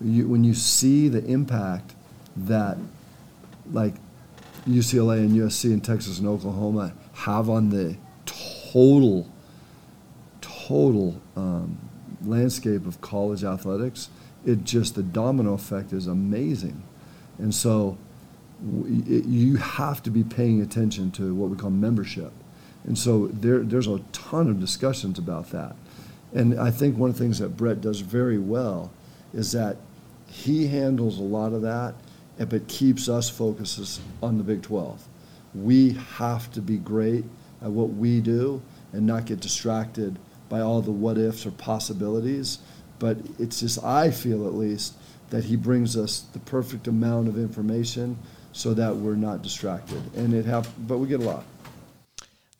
you, 0.00 0.28
when 0.28 0.44
you 0.44 0.54
see 0.54 1.08
the 1.08 1.24
impact 1.24 1.94
that 2.36 2.78
like 3.72 3.94
UCLA 4.66 5.18
and 5.18 5.30
USC 5.30 5.72
and 5.72 5.84
Texas 5.84 6.18
and 6.18 6.28
Oklahoma 6.28 6.92
have 7.14 7.48
on 7.48 7.70
the 7.70 7.96
total 8.26 9.28
total 10.40 11.20
um, 11.36 11.78
landscape 12.24 12.86
of 12.86 13.00
college 13.00 13.44
athletics. 13.44 14.10
It 14.44 14.64
just 14.64 14.94
the 14.94 15.02
domino 15.02 15.54
effect 15.54 15.92
is 15.92 16.06
amazing, 16.06 16.82
and 17.38 17.54
so 17.54 17.98
you 18.60 19.56
have 19.56 20.02
to 20.02 20.10
be 20.10 20.24
paying 20.24 20.60
attention 20.60 21.10
to 21.12 21.34
what 21.34 21.50
we 21.50 21.56
call 21.56 21.70
membership. 21.70 22.32
And 22.84 22.98
so 22.98 23.28
there, 23.28 23.60
there's 23.60 23.86
a 23.86 24.00
ton 24.12 24.48
of 24.48 24.60
discussions 24.60 25.18
about 25.18 25.50
that. 25.50 25.76
And 26.34 26.58
I 26.58 26.70
think 26.70 26.96
one 26.96 27.10
of 27.10 27.16
the 27.16 27.22
things 27.22 27.38
that 27.38 27.56
Brett 27.56 27.80
does 27.80 28.00
very 28.00 28.38
well 28.38 28.90
is 29.32 29.52
that 29.52 29.76
he 30.26 30.66
handles 30.66 31.18
a 31.18 31.22
lot 31.22 31.52
of 31.52 31.62
that, 31.62 31.94
but 32.38 32.68
keeps 32.68 33.08
us 33.08 33.30
focuses 33.30 34.00
on 34.22 34.38
the 34.38 34.44
Big 34.44 34.62
12. 34.62 35.06
We 35.54 35.92
have 36.16 36.50
to 36.52 36.60
be 36.60 36.76
great 36.76 37.24
at 37.62 37.70
what 37.70 37.90
we 37.90 38.20
do 38.20 38.62
and 38.92 39.06
not 39.06 39.26
get 39.26 39.40
distracted 39.40 40.18
by 40.48 40.60
all 40.60 40.80
the 40.80 40.90
what 40.90 41.18
ifs 41.18 41.46
or 41.46 41.50
possibilities. 41.52 42.58
But 42.98 43.18
it's 43.38 43.60
just, 43.60 43.82
I 43.84 44.10
feel 44.10 44.46
at 44.46 44.54
least, 44.54 44.94
that 45.30 45.44
he 45.44 45.56
brings 45.56 45.96
us 45.96 46.20
the 46.32 46.38
perfect 46.40 46.88
amount 46.88 47.28
of 47.28 47.38
information 47.38 48.18
so 48.58 48.74
that 48.74 48.94
we're 48.94 49.14
not 49.14 49.40
distracted. 49.40 50.02
And 50.16 50.34
it 50.34 50.44
have, 50.46 50.68
but 50.88 50.98
we 50.98 51.06
get 51.06 51.20
a 51.20 51.22
lot. 51.22 51.44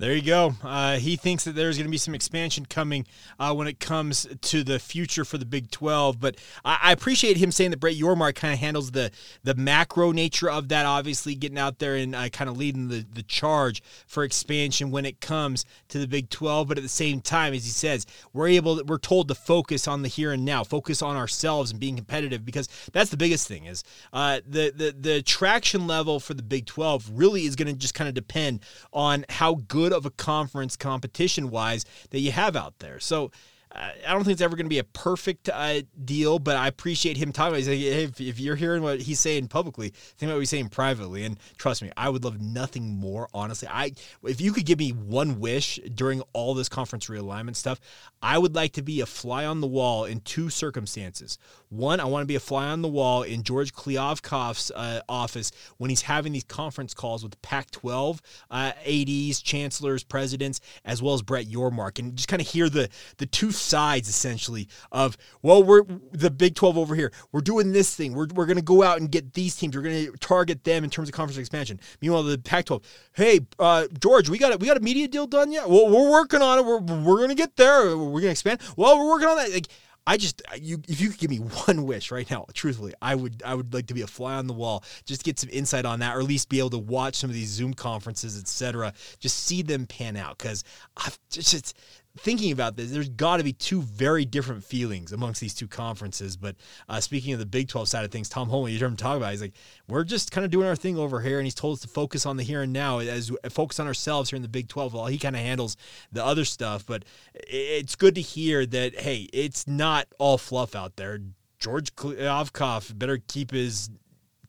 There 0.00 0.14
you 0.14 0.22
go. 0.22 0.54
Uh, 0.62 0.98
he 0.98 1.16
thinks 1.16 1.42
that 1.42 1.56
there's 1.56 1.76
going 1.76 1.88
to 1.88 1.90
be 1.90 1.98
some 1.98 2.14
expansion 2.14 2.64
coming 2.64 3.04
uh, 3.40 3.52
when 3.52 3.66
it 3.66 3.80
comes 3.80 4.28
to 4.42 4.62
the 4.62 4.78
future 4.78 5.24
for 5.24 5.38
the 5.38 5.44
Big 5.44 5.72
12. 5.72 6.20
But 6.20 6.36
I, 6.64 6.78
I 6.84 6.92
appreciate 6.92 7.36
him 7.36 7.50
saying 7.50 7.72
that 7.72 7.80
Brett 7.80 7.96
Yormark 7.96 8.36
kind 8.36 8.54
of 8.54 8.60
handles 8.60 8.92
the 8.92 9.10
the 9.42 9.56
macro 9.56 10.12
nature 10.12 10.48
of 10.48 10.68
that, 10.68 10.86
obviously 10.86 11.34
getting 11.34 11.58
out 11.58 11.80
there 11.80 11.96
and 11.96 12.14
uh, 12.14 12.28
kind 12.28 12.48
of 12.48 12.56
leading 12.56 12.86
the, 12.86 13.04
the 13.12 13.24
charge 13.24 13.82
for 14.06 14.22
expansion 14.22 14.92
when 14.92 15.04
it 15.04 15.20
comes 15.20 15.64
to 15.88 15.98
the 15.98 16.06
Big 16.06 16.30
12. 16.30 16.68
But 16.68 16.78
at 16.78 16.84
the 16.84 16.88
same 16.88 17.20
time, 17.20 17.52
as 17.52 17.64
he 17.64 17.70
says, 17.70 18.06
we're 18.32 18.46
able, 18.46 18.80
we're 18.86 18.98
told 18.98 19.26
to 19.26 19.34
focus 19.34 19.88
on 19.88 20.02
the 20.02 20.08
here 20.08 20.30
and 20.30 20.44
now, 20.44 20.62
focus 20.62 21.02
on 21.02 21.16
ourselves 21.16 21.72
and 21.72 21.80
being 21.80 21.96
competitive 21.96 22.44
because 22.44 22.68
that's 22.92 23.10
the 23.10 23.16
biggest 23.16 23.48
thing 23.48 23.64
is 23.64 23.82
uh, 24.12 24.38
the, 24.46 24.72
the, 24.76 24.94
the 24.96 25.22
traction 25.22 25.88
level 25.88 26.20
for 26.20 26.34
the 26.34 26.42
Big 26.44 26.66
12 26.66 27.10
really 27.14 27.46
is 27.46 27.56
going 27.56 27.66
to 27.66 27.74
just 27.74 27.94
kind 27.94 28.06
of 28.06 28.14
depend 28.14 28.60
on 28.92 29.24
how 29.28 29.56
good 29.66 29.87
good 29.88 29.96
of 29.96 30.04
a 30.04 30.10
conference 30.10 30.76
competition 30.76 31.48
wise 31.50 31.86
that 32.10 32.18
you 32.18 32.30
have 32.30 32.54
out 32.54 32.78
there. 32.78 33.00
So 33.00 33.30
I 33.74 34.12
don't 34.12 34.24
think 34.24 34.32
it's 34.32 34.42
ever 34.42 34.56
going 34.56 34.66
to 34.66 34.70
be 34.70 34.78
a 34.78 34.84
perfect 34.84 35.48
uh, 35.52 35.82
deal, 36.04 36.38
but 36.38 36.56
I 36.56 36.68
appreciate 36.68 37.16
him 37.16 37.32
talking. 37.32 37.56
He's 37.56 37.68
like, 37.68 37.78
hey, 37.78 38.04
if, 38.04 38.20
if, 38.20 38.40
you're 38.40 38.56
hearing 38.56 38.82
what 38.82 39.00
he's 39.00 39.20
saying 39.20 39.48
publicly, 39.48 39.90
think 39.90 40.28
about 40.28 40.36
what 40.36 40.40
he's 40.40 40.50
saying 40.50 40.70
privately. 40.70 41.24
And 41.24 41.38
trust 41.58 41.82
me, 41.82 41.90
I 41.96 42.08
would 42.08 42.24
love 42.24 42.40
nothing 42.40 42.96
more. 42.96 43.28
Honestly, 43.34 43.68
I 43.70 43.92
if 44.24 44.40
you 44.40 44.52
could 44.52 44.64
give 44.64 44.78
me 44.78 44.90
one 44.90 45.38
wish 45.38 45.78
during 45.94 46.22
all 46.32 46.54
this 46.54 46.68
conference 46.68 47.06
realignment 47.06 47.56
stuff, 47.56 47.80
I 48.22 48.38
would 48.38 48.54
like 48.54 48.72
to 48.72 48.82
be 48.82 49.00
a 49.00 49.06
fly 49.06 49.44
on 49.44 49.60
the 49.60 49.66
wall 49.66 50.04
in 50.04 50.20
two 50.20 50.50
circumstances. 50.50 51.38
One, 51.68 52.00
I 52.00 52.04
want 52.06 52.22
to 52.22 52.26
be 52.26 52.36
a 52.36 52.40
fly 52.40 52.68
on 52.68 52.80
the 52.80 52.88
wall 52.88 53.22
in 53.22 53.42
George 53.42 53.74
Kliavkoff's 53.74 54.70
uh, 54.70 55.02
office 55.08 55.52
when 55.76 55.90
he's 55.90 56.02
having 56.02 56.32
these 56.32 56.44
conference 56.44 56.94
calls 56.94 57.22
with 57.22 57.40
Pac-12 57.42 58.20
uh, 58.50 58.72
ADs, 58.86 59.42
chancellors, 59.42 60.02
presidents, 60.02 60.60
as 60.84 61.02
well 61.02 61.14
as 61.14 61.22
Brett 61.22 61.46
Yormark, 61.46 61.98
and 61.98 62.16
just 62.16 62.28
kind 62.28 62.40
of 62.40 62.48
hear 62.48 62.70
the 62.70 62.88
the 63.18 63.26
two 63.26 63.52
sides 63.58 64.08
essentially 64.08 64.68
of 64.92 65.16
well, 65.42 65.62
we're 65.62 65.82
the 66.12 66.30
Big 66.30 66.54
12 66.54 66.78
over 66.78 66.94
here. 66.94 67.12
We're 67.32 67.40
doing 67.40 67.72
this 67.72 67.94
thing. 67.94 68.14
We're 68.14 68.28
we're 68.34 68.46
going 68.46 68.56
to 68.56 68.62
go 68.62 68.82
out 68.82 69.00
and 69.00 69.10
get 69.10 69.34
these 69.34 69.56
teams. 69.56 69.76
We're 69.76 69.82
going 69.82 70.06
to 70.06 70.12
target 70.18 70.64
them 70.64 70.84
in 70.84 70.90
terms 70.90 71.08
of 71.08 71.14
conference 71.14 71.38
expansion. 71.38 71.80
Meanwhile, 72.00 72.24
the 72.24 72.38
Pac-12, 72.38 72.82
hey 73.12 73.40
uh, 73.58 73.86
George, 74.00 74.28
we 74.28 74.38
got 74.38 74.54
a, 74.54 74.56
we 74.56 74.66
got 74.66 74.76
a 74.76 74.80
media 74.80 75.08
deal 75.08 75.26
done 75.26 75.52
yet? 75.52 75.68
Well, 75.68 75.88
we're 75.88 76.10
working 76.10 76.42
on 76.42 76.58
it. 76.58 76.64
We're 76.64 76.80
we're 76.80 77.16
going 77.16 77.30
to 77.30 77.34
get 77.34 77.56
there. 77.56 77.96
We're 77.96 78.20
going 78.20 78.22
to 78.22 78.30
expand. 78.30 78.60
Well, 78.76 78.98
we're 78.98 79.08
working 79.08 79.28
on 79.28 79.36
that. 79.36 79.52
Like, 79.52 79.68
I 80.08 80.16
just 80.16 80.40
you 80.58 80.80
if 80.88 81.02
you 81.02 81.10
could 81.10 81.18
give 81.18 81.30
me 81.30 81.36
one 81.66 81.84
wish 81.84 82.10
right 82.10 82.28
now, 82.30 82.46
truthfully, 82.54 82.94
I 83.02 83.14
would 83.14 83.42
I 83.44 83.54
would 83.54 83.74
like 83.74 83.88
to 83.88 83.94
be 83.94 84.00
a 84.00 84.06
fly 84.06 84.36
on 84.36 84.46
the 84.46 84.54
wall, 84.54 84.82
just 85.04 85.22
get 85.22 85.38
some 85.38 85.50
insight 85.52 85.84
on 85.84 86.00
that, 86.00 86.16
or 86.16 86.20
at 86.20 86.24
least 86.24 86.48
be 86.48 86.58
able 86.58 86.70
to 86.70 86.78
watch 86.78 87.16
some 87.16 87.28
of 87.28 87.34
these 87.34 87.50
Zoom 87.50 87.74
conferences, 87.74 88.38
etc. 88.38 88.94
Just 89.18 89.38
see 89.44 89.60
them 89.60 89.86
pan 89.86 90.16
out 90.16 90.38
because 90.38 90.64
I've 90.96 91.18
just 91.28 91.76
thinking 92.16 92.52
about 92.52 92.76
this, 92.76 92.90
there's 92.90 93.08
got 93.08 93.38
to 93.38 93.44
be 93.44 93.52
two 93.52 93.82
very 93.82 94.24
different 94.24 94.64
feelings 94.64 95.12
amongst 95.12 95.40
these 95.40 95.54
two 95.54 95.68
conferences. 95.68 96.36
But 96.36 96.56
uh, 96.88 97.00
speaking 97.00 97.32
of 97.32 97.38
the 97.38 97.46
Big 97.46 97.68
12 97.68 97.88
side 97.88 98.04
of 98.04 98.10
things, 98.10 98.28
Tom 98.28 98.48
Holmoe, 98.48 98.70
you 98.70 98.78
heard 98.78 98.86
him 98.86 98.96
talk 98.96 99.16
about, 99.16 99.28
it, 99.28 99.32
he's 99.32 99.42
like, 99.42 99.54
we're 99.88 100.04
just 100.04 100.30
kind 100.30 100.44
of 100.44 100.50
doing 100.50 100.66
our 100.66 100.76
thing 100.76 100.98
over 100.98 101.20
here, 101.20 101.38
and 101.38 101.46
he's 101.46 101.54
told 101.54 101.78
us 101.78 101.82
to 101.82 101.88
focus 101.88 102.26
on 102.26 102.36
the 102.36 102.42
here 102.42 102.62
and 102.62 102.72
now, 102.72 102.98
as 102.98 103.30
focus 103.50 103.78
on 103.80 103.86
ourselves 103.86 104.30
here 104.30 104.36
in 104.36 104.42
the 104.42 104.48
Big 104.48 104.68
12 104.68 104.94
while 104.94 105.06
he 105.06 105.18
kind 105.18 105.36
of 105.36 105.42
handles 105.42 105.76
the 106.12 106.24
other 106.24 106.44
stuff. 106.44 106.84
But 106.86 107.04
it's 107.34 107.96
good 107.96 108.14
to 108.14 108.20
hear 108.20 108.66
that, 108.66 109.00
hey, 109.00 109.28
it's 109.32 109.66
not 109.66 110.08
all 110.18 110.38
fluff 110.38 110.74
out 110.74 110.96
there. 110.96 111.20
George 111.58 111.94
Kliavkoff 111.96 112.96
better 112.96 113.18
keep 113.18 113.50
his 113.50 113.90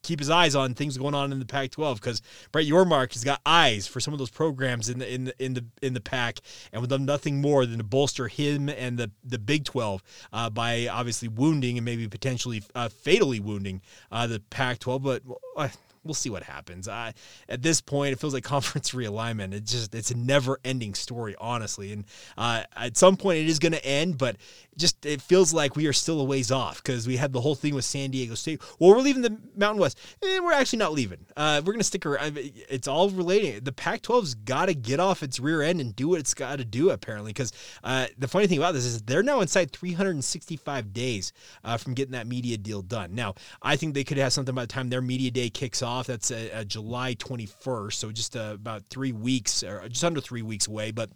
keep 0.02 0.18
his 0.18 0.30
eyes 0.30 0.54
on 0.54 0.74
things 0.74 0.96
going 0.96 1.14
on 1.14 1.32
in 1.32 1.38
the 1.38 1.44
Pac-12 1.44 1.94
because 1.96 2.22
Brett 2.52 2.66
Yormark 2.66 3.12
has 3.12 3.24
got 3.24 3.40
eyes 3.44 3.86
for 3.86 4.00
some 4.00 4.12
of 4.12 4.18
those 4.18 4.30
programs 4.30 4.88
in 4.88 4.98
the 4.98 5.12
in 5.12 5.24
the 5.24 5.44
in 5.44 5.54
the 5.54 5.64
in 5.82 5.94
the 5.94 6.00
Pac, 6.00 6.40
and 6.72 6.80
with 6.80 6.90
them 6.90 7.04
nothing 7.04 7.40
more 7.40 7.66
than 7.66 7.78
to 7.78 7.84
bolster 7.84 8.28
him 8.28 8.68
and 8.68 8.98
the 8.98 9.10
the 9.24 9.38
Big 9.38 9.64
12 9.64 10.02
uh, 10.32 10.50
by 10.50 10.88
obviously 10.88 11.28
wounding 11.28 11.78
and 11.78 11.84
maybe 11.84 12.08
potentially 12.08 12.62
uh, 12.74 12.88
fatally 12.88 13.40
wounding 13.40 13.80
uh, 14.10 14.26
the 14.26 14.40
Pac-12. 14.50 15.02
But 15.02 15.22
uh, 15.56 15.68
we'll 16.04 16.14
see 16.14 16.30
what 16.30 16.42
happens. 16.42 16.88
I, 16.88 17.14
at 17.48 17.62
this 17.62 17.80
point, 17.80 18.12
it 18.12 18.20
feels 18.20 18.34
like 18.34 18.44
conference 18.50 18.90
realignment. 18.92 19.52
It's 19.52 19.72
just 19.72 19.94
it's 19.94 20.10
a 20.10 20.16
never 20.16 20.58
ending 20.64 20.94
story, 20.94 21.34
honestly. 21.40 21.92
And 21.92 22.04
uh, 22.36 22.62
at 22.76 22.96
some 22.96 23.16
point, 23.16 23.38
it 23.38 23.48
is 23.48 23.58
going 23.58 23.72
to 23.72 23.84
end, 23.84 24.18
but 24.18 24.36
just 24.76 25.04
it 25.04 25.20
feels 25.20 25.52
like 25.52 25.76
we 25.76 25.86
are 25.86 25.92
still 25.92 26.20
a 26.20 26.24
ways 26.24 26.50
off 26.50 26.82
because 26.82 27.06
we 27.06 27.16
had 27.16 27.32
the 27.32 27.40
whole 27.40 27.54
thing 27.54 27.74
with 27.74 27.84
San 27.84 28.10
Diego 28.10 28.34
State. 28.34 28.60
Well, 28.78 28.90
we're 28.90 29.00
leaving 29.00 29.22
the 29.22 29.36
Mountain 29.56 29.80
West. 29.80 29.98
Eh, 30.22 30.40
we're 30.40 30.52
actually 30.52 30.78
not 30.78 30.92
leaving. 30.92 31.26
Uh, 31.36 31.60
we're 31.64 31.72
going 31.72 31.80
to 31.80 31.84
stick 31.84 32.06
around. 32.06 32.38
It's 32.38 32.88
all 32.88 33.10
relating. 33.10 33.62
The 33.62 33.72
Pac-12's 33.72 34.34
got 34.34 34.66
to 34.66 34.74
get 34.74 35.00
off 35.00 35.22
its 35.22 35.38
rear 35.38 35.62
end 35.62 35.80
and 35.80 35.94
do 35.94 36.08
what 36.08 36.20
it's 36.20 36.34
got 36.34 36.56
to 36.56 36.64
do 36.64 36.90
apparently. 36.90 37.30
Because 37.30 37.52
uh, 37.84 38.06
the 38.18 38.28
funny 38.28 38.46
thing 38.46 38.58
about 38.58 38.72
this 38.72 38.84
is 38.84 39.02
they're 39.02 39.22
now 39.22 39.40
inside 39.40 39.70
365 39.72 40.92
days 40.92 41.32
uh, 41.62 41.76
from 41.76 41.94
getting 41.94 42.12
that 42.12 42.26
media 42.26 42.56
deal 42.56 42.82
done. 42.82 43.14
Now, 43.14 43.34
I 43.62 43.76
think 43.76 43.94
they 43.94 44.04
could 44.04 44.18
have 44.18 44.32
something 44.32 44.54
by 44.54 44.62
the 44.62 44.68
time 44.68 44.88
their 44.88 45.02
media 45.02 45.30
day 45.30 45.50
kicks 45.50 45.82
off. 45.82 45.89
That's 46.06 46.30
a 46.30 46.64
July 46.64 47.14
21st, 47.14 47.92
so 47.92 48.10
just 48.10 48.36
uh, 48.36 48.52
about 48.54 48.84
three 48.90 49.12
weeks 49.12 49.62
or 49.62 49.88
just 49.88 50.04
under 50.04 50.20
three 50.20 50.42
weeks 50.42 50.66
away. 50.66 50.90
But 50.90 51.10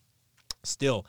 still, 0.62 1.06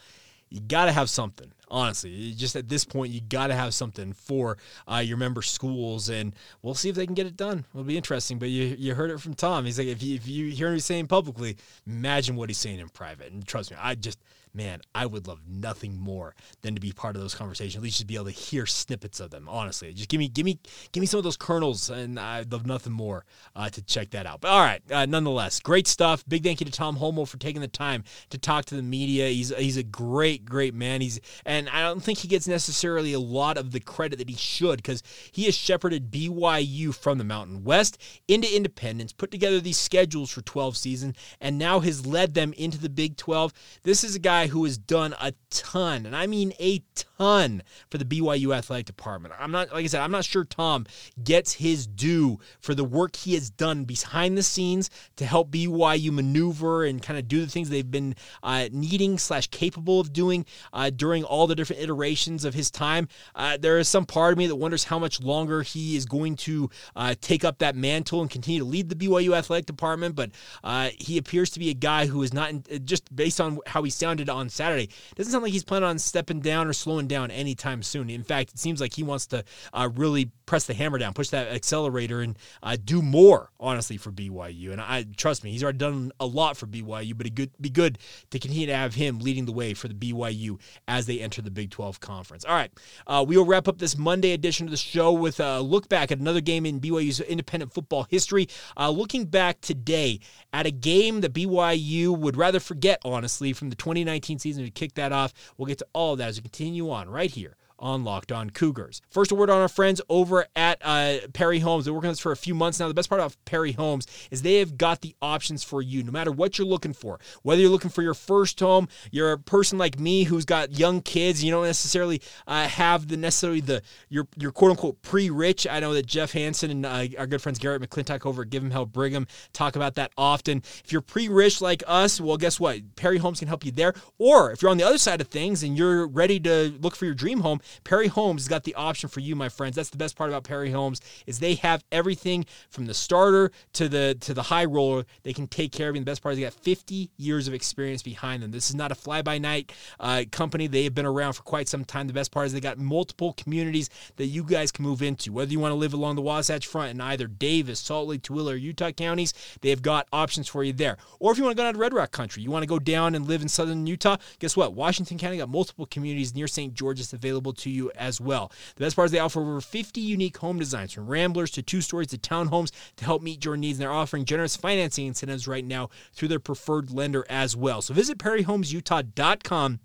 you 0.49 0.61
got 0.61 0.85
to 0.85 0.91
have 0.91 1.09
something 1.09 1.51
honestly. 1.69 2.33
Just 2.33 2.55
at 2.55 2.69
this 2.69 2.85
point 2.85 3.11
you 3.11 3.21
got 3.21 3.47
to 3.47 3.55
have 3.55 3.73
something 3.73 4.13
for 4.13 4.57
uh, 4.91 4.97
your 4.97 5.17
member 5.17 5.41
schools 5.41 6.09
and 6.09 6.33
we'll 6.61 6.75
see 6.75 6.89
if 6.89 6.95
they 6.95 7.05
can 7.05 7.15
get 7.15 7.27
it 7.27 7.37
done. 7.37 7.65
It'll 7.73 7.83
be 7.83 7.97
interesting 7.97 8.39
but 8.39 8.49
you, 8.49 8.75
you 8.77 8.93
heard 8.93 9.11
it 9.11 9.19
from 9.19 9.33
tom. 9.33 9.65
He's 9.65 9.77
like 9.77 9.87
if 9.87 10.01
you, 10.01 10.15
if 10.15 10.27
you 10.27 10.51
hear 10.51 10.71
him 10.71 10.79
saying 10.79 11.07
publicly 11.07 11.57
imagine 11.87 12.35
what 12.35 12.49
he's 12.49 12.57
saying 12.57 12.79
in 12.79 12.89
private. 12.89 13.31
And 13.31 13.45
trust 13.45 13.71
me 13.71 13.77
i 13.81 13.95
just 13.95 14.19
man, 14.55 14.81
I 14.93 15.05
would 15.05 15.27
love 15.27 15.41
nothing 15.47 15.97
more 15.99 16.35
than 16.61 16.75
to 16.75 16.81
be 16.81 16.91
part 16.91 17.15
of 17.15 17.21
those 17.21 17.35
conversations. 17.35 17.75
At 17.75 17.83
least 17.83 17.97
just 17.97 18.07
be 18.07 18.15
able 18.15 18.25
to 18.25 18.31
hear 18.31 18.65
snippets 18.65 19.19
of 19.19 19.31
them. 19.31 19.47
Honestly, 19.49 19.93
just 19.93 20.09
give 20.09 20.19
me, 20.19 20.29
give 20.29 20.45
me, 20.45 20.59
give 20.91 21.01
me 21.01 21.07
some 21.07 21.17
of 21.17 21.23
those 21.23 21.37
kernels, 21.37 21.89
and 21.89 22.19
I'd 22.19 22.51
love 22.51 22.65
nothing 22.65 22.93
more 22.93 23.25
uh, 23.55 23.69
to 23.69 23.81
check 23.81 24.11
that 24.11 24.25
out. 24.25 24.41
But 24.41 24.51
all 24.51 24.61
right, 24.61 24.81
uh, 24.91 25.05
nonetheless, 25.05 25.59
great 25.59 25.87
stuff. 25.87 26.23
Big 26.27 26.43
thank 26.43 26.61
you 26.61 26.65
to 26.65 26.71
Tom 26.71 26.97
Holmoe 26.97 27.27
for 27.27 27.37
taking 27.37 27.61
the 27.61 27.67
time 27.67 28.03
to 28.29 28.37
talk 28.37 28.65
to 28.65 28.75
the 28.75 28.83
media. 28.83 29.27
He's 29.27 29.49
he's 29.55 29.77
a 29.77 29.83
great, 29.83 30.45
great 30.45 30.73
man. 30.73 31.01
He's 31.01 31.19
and 31.45 31.67
I 31.69 31.81
don't 31.81 32.01
think 32.01 32.19
he 32.19 32.27
gets 32.27 32.47
necessarily 32.47 33.13
a 33.13 33.19
lot 33.19 33.57
of 33.57 33.71
the 33.71 33.79
credit 33.79 34.19
that 34.19 34.29
he 34.29 34.35
should 34.35 34.77
because 34.77 35.03
he 35.31 35.45
has 35.45 35.55
shepherded 35.55 36.11
BYU 36.11 36.93
from 36.93 37.17
the 37.17 37.23
Mountain 37.23 37.63
West 37.63 37.97
into 38.27 38.53
independence, 38.55 39.11
put 39.11 39.31
together 39.31 39.59
these 39.59 39.77
schedules 39.77 40.31
for 40.31 40.41
12 40.41 40.77
seasons, 40.77 41.15
and 41.41 41.57
now 41.57 41.79
has 41.79 42.05
led 42.05 42.33
them 42.33 42.53
into 42.53 42.77
the 42.77 42.89
Big 42.89 43.17
12. 43.17 43.53
This 43.83 44.03
is 44.03 44.15
a 44.15 44.19
guy 44.19 44.44
guy 44.45 44.51
who 44.51 44.63
has 44.65 44.77
done 44.77 45.15
a 45.19 45.33
ton, 45.49 46.05
and 46.05 46.15
I 46.15 46.27
mean 46.27 46.53
a 46.59 46.83
ton, 47.17 47.63
for 47.89 47.97
the 47.97 48.05
BYU 48.05 48.55
athletic 48.55 48.85
department. 48.85 49.33
I'm 49.39 49.51
not, 49.51 49.71
like 49.71 49.85
I 49.85 49.87
said, 49.87 50.01
I'm 50.01 50.11
not 50.11 50.25
sure 50.25 50.43
Tom 50.43 50.85
gets 51.23 51.53
his 51.53 51.87
due 51.87 52.39
for 52.59 52.75
the 52.75 52.83
work 52.83 53.15
he 53.15 53.33
has 53.35 53.49
done 53.49 53.85
behind 53.85 54.37
the 54.37 54.43
scenes 54.43 54.89
to 55.15 55.25
help 55.25 55.51
BYU 55.51 56.11
maneuver 56.11 56.83
and 56.83 57.01
kind 57.01 57.17
of 57.17 57.27
do 57.27 57.39
the 57.39 57.47
things 57.47 57.69
they've 57.69 57.89
been 57.89 58.15
uh, 58.43 58.67
needing 58.71 59.17
slash 59.17 59.47
capable 59.47 59.99
of 59.99 60.11
doing 60.11 60.45
uh, 60.73 60.89
during 60.89 61.23
all 61.23 61.47
the 61.47 61.55
different 61.55 61.81
iterations 61.81 62.43
of 62.43 62.53
his 62.53 62.69
time. 62.69 63.07
Uh, 63.33 63.57
there 63.57 63.79
is 63.79 63.87
some 63.87 64.05
part 64.05 64.33
of 64.33 64.37
me 64.37 64.47
that 64.47 64.55
wonders 64.55 64.83
how 64.83 64.99
much 64.99 65.21
longer 65.21 65.61
he 65.61 65.95
is 65.95 66.05
going 66.05 66.35
to 66.35 66.69
uh, 66.95 67.15
take 67.21 67.45
up 67.45 67.59
that 67.59 67.75
mantle 67.75 68.21
and 68.21 68.29
continue 68.29 68.59
to 68.59 68.65
lead 68.65 68.89
the 68.89 68.95
BYU 68.95 69.35
athletic 69.35 69.65
department, 69.65 70.15
but 70.15 70.31
uh, 70.63 70.89
he 70.97 71.17
appears 71.17 71.49
to 71.51 71.59
be 71.59 71.69
a 71.69 71.73
guy 71.73 72.05
who 72.07 72.21
is 72.21 72.33
not, 72.33 72.49
in, 72.49 72.63
just 72.83 73.15
based 73.15 73.39
on 73.39 73.59
how 73.67 73.83
he 73.83 73.89
sounded 73.89 74.29
on 74.35 74.49
Saturday. 74.49 74.89
Doesn't 75.15 75.31
sound 75.31 75.43
like 75.43 75.53
he's 75.53 75.63
planning 75.63 75.87
on 75.87 75.97
stepping 75.97 76.41
down 76.41 76.67
or 76.67 76.73
slowing 76.73 77.07
down 77.07 77.31
anytime 77.31 77.81
soon. 77.81 78.09
In 78.09 78.23
fact, 78.23 78.51
it 78.51 78.59
seems 78.59 78.81
like 78.81 78.93
he 78.93 79.03
wants 79.03 79.27
to 79.27 79.43
uh, 79.73 79.89
really 79.95 80.31
press 80.45 80.65
the 80.65 80.73
hammer 80.73 80.97
down, 80.97 81.13
push 81.13 81.29
that 81.29 81.47
accelerator, 81.47 82.21
and 82.21 82.37
uh, 82.61 82.77
do 82.83 83.01
more. 83.01 83.49
Honestly, 83.59 83.97
for 83.97 84.11
BYU, 84.11 84.71
and 84.71 84.81
I 84.81 85.05
trust 85.17 85.43
me, 85.43 85.51
he's 85.51 85.63
already 85.63 85.79
done 85.79 86.11
a 86.19 86.25
lot 86.25 86.57
for 86.57 86.67
BYU. 86.67 87.17
But 87.17 87.27
it 87.27 87.39
would 87.39 87.51
be 87.59 87.69
good 87.69 87.97
to 88.31 88.39
continue 88.39 88.67
to 88.67 88.75
have 88.75 88.93
him 88.93 89.19
leading 89.19 89.45
the 89.45 89.51
way 89.51 89.73
for 89.73 89.87
the 89.87 89.93
BYU 89.93 90.59
as 90.87 91.05
they 91.05 91.19
enter 91.19 91.41
the 91.41 91.51
Big 91.51 91.71
12 91.71 91.99
conference. 91.99 92.45
All 92.45 92.53
right, 92.53 92.71
uh, 93.07 93.25
we 93.27 93.37
will 93.37 93.45
wrap 93.45 93.67
up 93.67 93.79
this 93.79 93.97
Monday 93.97 94.33
edition 94.33 94.67
of 94.67 94.71
the 94.71 94.77
show 94.77 95.11
with 95.11 95.39
a 95.39 95.61
look 95.61 95.89
back 95.89 96.11
at 96.11 96.19
another 96.19 96.41
game 96.41 96.65
in 96.65 96.79
BYU's 96.79 97.21
independent 97.21 97.73
football 97.73 98.05
history. 98.09 98.47
Uh, 98.77 98.89
looking 98.89 99.25
back 99.25 99.61
today 99.61 100.19
at 100.53 100.65
a 100.65 100.71
game 100.71 101.21
that 101.21 101.33
BYU 101.33 102.17
would 102.17 102.37
rather 102.37 102.59
forget, 102.59 102.99
honestly, 103.03 103.53
from 103.53 103.69
the 103.69 103.75
2019 103.75 104.14
season 104.39 104.63
to 104.63 104.71
kick 104.71 104.95
that 104.95 105.11
off. 105.11 105.33
We'll 105.57 105.65
get 105.67 105.79
to 105.79 105.87
all 105.93 106.13
of 106.13 106.19
that 106.19 106.29
as 106.29 106.37
we 106.37 106.43
continue 106.43 106.89
on 106.91 107.09
right 107.09 107.31
here 107.31 107.55
on 107.79 108.03
Locked 108.03 108.31
On 108.31 108.49
Cougars. 108.49 109.01
First, 109.09 109.31
a 109.31 109.35
word 109.35 109.49
on 109.49 109.61
our 109.61 109.67
friends 109.67 110.01
over 110.09 110.45
at 110.55 110.79
uh, 110.83 111.17
Perry 111.33 111.59
Homes. 111.59 111.85
They're 111.85 111.93
working 111.93 112.07
on 112.07 112.13
this 112.13 112.19
for 112.19 112.31
a 112.31 112.37
few 112.37 112.55
months 112.55 112.79
now. 112.79 112.87
The 112.87 112.93
best 112.93 113.09
part 113.09 113.21
about 113.21 113.35
Perry 113.45 113.73
Homes 113.73 114.07
is 114.31 114.41
they 114.41 114.59
have 114.59 114.77
got 114.77 115.01
the 115.01 115.15
options 115.21 115.63
for 115.63 115.81
you, 115.81 116.03
no 116.03 116.11
matter 116.11 116.31
what 116.31 116.57
you're 116.57 116.67
looking 116.67 116.93
for. 116.93 117.19
Whether 117.43 117.61
you're 117.61 117.71
looking 117.71 117.89
for 117.89 118.01
your 118.01 118.13
first 118.13 118.59
home, 118.59 118.87
you're 119.11 119.31
a 119.31 119.37
person 119.37 119.77
like 119.77 119.99
me 119.99 120.23
who's 120.23 120.45
got 120.45 120.77
young 120.77 121.01
kids, 121.01 121.43
you 121.43 121.51
don't 121.51 121.65
necessarily 121.65 122.21
uh, 122.47 122.67
have 122.67 123.07
the 123.07 123.17
necessarily 123.17 123.61
the 123.61 123.81
your 124.09 124.27
your 124.37 124.51
quote 124.51 124.71
unquote 124.71 125.01
pre-rich. 125.01 125.67
I 125.67 125.79
know 125.79 125.93
that 125.93 126.05
Jeff 126.05 126.31
Hansen 126.33 126.71
and 126.71 126.85
uh, 126.85 127.05
our 127.17 127.27
good 127.27 127.41
friends 127.41 127.59
Garrett 127.59 127.81
McClintock 127.81 128.25
over 128.25 128.43
at 128.43 128.49
Give 128.49 128.63
'em 128.63 128.71
Hell 128.71 128.85
Brigham 128.85 129.27
talk 129.53 129.75
about 129.75 129.95
that 129.95 130.11
often. 130.17 130.59
If 130.83 130.91
you're 130.91 131.01
pre-rich 131.01 131.61
like 131.61 131.83
us, 131.87 132.19
well, 132.21 132.37
guess 132.37 132.59
what? 132.59 132.95
Perry 132.95 133.17
Homes 133.17 133.39
can 133.39 133.47
help 133.47 133.65
you 133.65 133.71
there. 133.71 133.93
Or 134.17 134.51
if 134.51 134.61
you're 134.61 134.71
on 134.71 134.77
the 134.77 134.83
other 134.83 134.97
side 134.97 135.21
of 135.21 135.27
things 135.27 135.63
and 135.63 135.77
you're 135.77 136.07
ready 136.07 136.39
to 136.41 136.73
look 136.81 136.95
for 136.95 137.05
your 137.05 137.13
dream 137.13 137.41
home, 137.41 137.59
Perry 137.83 138.07
Homes 138.07 138.43
has 138.43 138.47
got 138.47 138.63
the 138.63 138.75
option 138.75 139.09
for 139.09 139.19
you, 139.19 139.35
my 139.35 139.49
friends. 139.49 139.75
That's 139.75 139.89
the 139.89 139.97
best 139.97 140.15
part 140.15 140.29
about 140.29 140.43
Perry 140.43 140.71
Homes 140.71 141.01
is 141.25 141.39
they 141.39 141.55
have 141.55 141.83
everything 141.91 142.45
from 142.69 142.85
the 142.85 142.93
starter 142.93 143.51
to 143.73 143.89
the 143.89 144.15
to 144.21 144.33
the 144.33 144.43
high 144.43 144.65
roller. 144.65 145.05
They 145.23 145.33
can 145.33 145.47
take 145.47 145.71
care 145.71 145.89
of 145.89 145.95
you. 145.95 145.99
And 145.99 146.05
the 146.05 146.11
best 146.11 146.21
part 146.21 146.33
is 146.33 146.39
they 146.39 146.43
got 146.43 146.53
50 146.53 147.11
years 147.17 147.47
of 147.47 147.53
experience 147.53 148.03
behind 148.03 148.43
them. 148.43 148.51
This 148.51 148.69
is 148.69 148.75
not 148.75 148.91
a 148.91 148.95
fly 148.95 149.21
by 149.21 149.37
night 149.37 149.71
uh, 149.99 150.23
company. 150.31 150.67
They 150.67 150.83
have 150.83 150.95
been 150.95 151.05
around 151.05 151.33
for 151.33 151.43
quite 151.43 151.67
some 151.67 151.85
time. 151.85 152.07
The 152.07 152.13
best 152.13 152.31
part 152.31 152.47
is 152.47 152.53
they 152.53 152.59
got 152.59 152.77
multiple 152.77 153.33
communities 153.33 153.89
that 154.17 154.25
you 154.25 154.43
guys 154.43 154.71
can 154.71 154.83
move 154.83 155.01
into. 155.01 155.31
Whether 155.31 155.51
you 155.51 155.59
want 155.59 155.71
to 155.71 155.75
live 155.75 155.93
along 155.93 156.15
the 156.15 156.21
Wasatch 156.21 156.67
Front 156.67 156.91
in 156.91 157.01
either 157.01 157.27
Davis, 157.27 157.79
Salt 157.79 158.07
Lake, 158.07 158.21
Tooele, 158.21 158.53
or 158.53 158.55
Utah 158.55 158.91
counties, 158.91 159.33
they 159.61 159.69
have 159.69 159.81
got 159.81 160.07
options 160.11 160.47
for 160.47 160.63
you 160.63 160.73
there. 160.73 160.97
Or 161.19 161.31
if 161.31 161.37
you 161.37 161.43
want 161.43 161.55
to 161.55 161.61
go 161.61 161.65
down 161.65 161.73
to 161.73 161.79
Red 161.79 161.93
Rock 161.93 162.11
Country, 162.11 162.43
you 162.43 162.51
want 162.51 162.63
to 162.63 162.67
go 162.67 162.79
down 162.79 163.15
and 163.15 163.27
live 163.27 163.41
in 163.41 163.47
southern 163.47 163.85
Utah, 163.87 164.17
guess 164.39 164.55
what? 164.55 164.73
Washington 164.73 165.17
County 165.17 165.37
got 165.37 165.49
multiple 165.49 165.85
communities 165.85 166.35
near 166.35 166.47
St. 166.47 166.73
George's 166.73 167.13
available 167.13 167.53
to 167.55 167.69
you 167.69 167.91
as 167.95 168.21
well. 168.21 168.51
The 168.75 168.85
best 168.85 168.95
part 168.95 169.07
is 169.07 169.11
they 169.11 169.19
offer 169.19 169.41
over 169.41 169.59
50 169.61 170.01
unique 170.01 170.37
home 170.37 170.59
designs 170.59 170.93
from 170.93 171.07
ramblers 171.07 171.51
to 171.51 171.61
two 171.61 171.81
stories 171.81 172.07
to 172.07 172.17
townhomes 172.17 172.71
to 172.97 173.05
help 173.05 173.21
meet 173.21 173.45
your 173.45 173.57
needs. 173.57 173.77
And 173.77 173.83
they're 173.83 173.91
offering 173.91 174.25
generous 174.25 174.55
financing 174.55 175.05
incentives 175.07 175.47
right 175.47 175.65
now 175.65 175.89
through 176.13 176.29
their 176.29 176.39
preferred 176.39 176.91
lender 176.91 177.25
as 177.29 177.55
well. 177.55 177.81
So 177.81 177.93
visit 177.93 178.17
perryhomesutah.com 178.17 179.79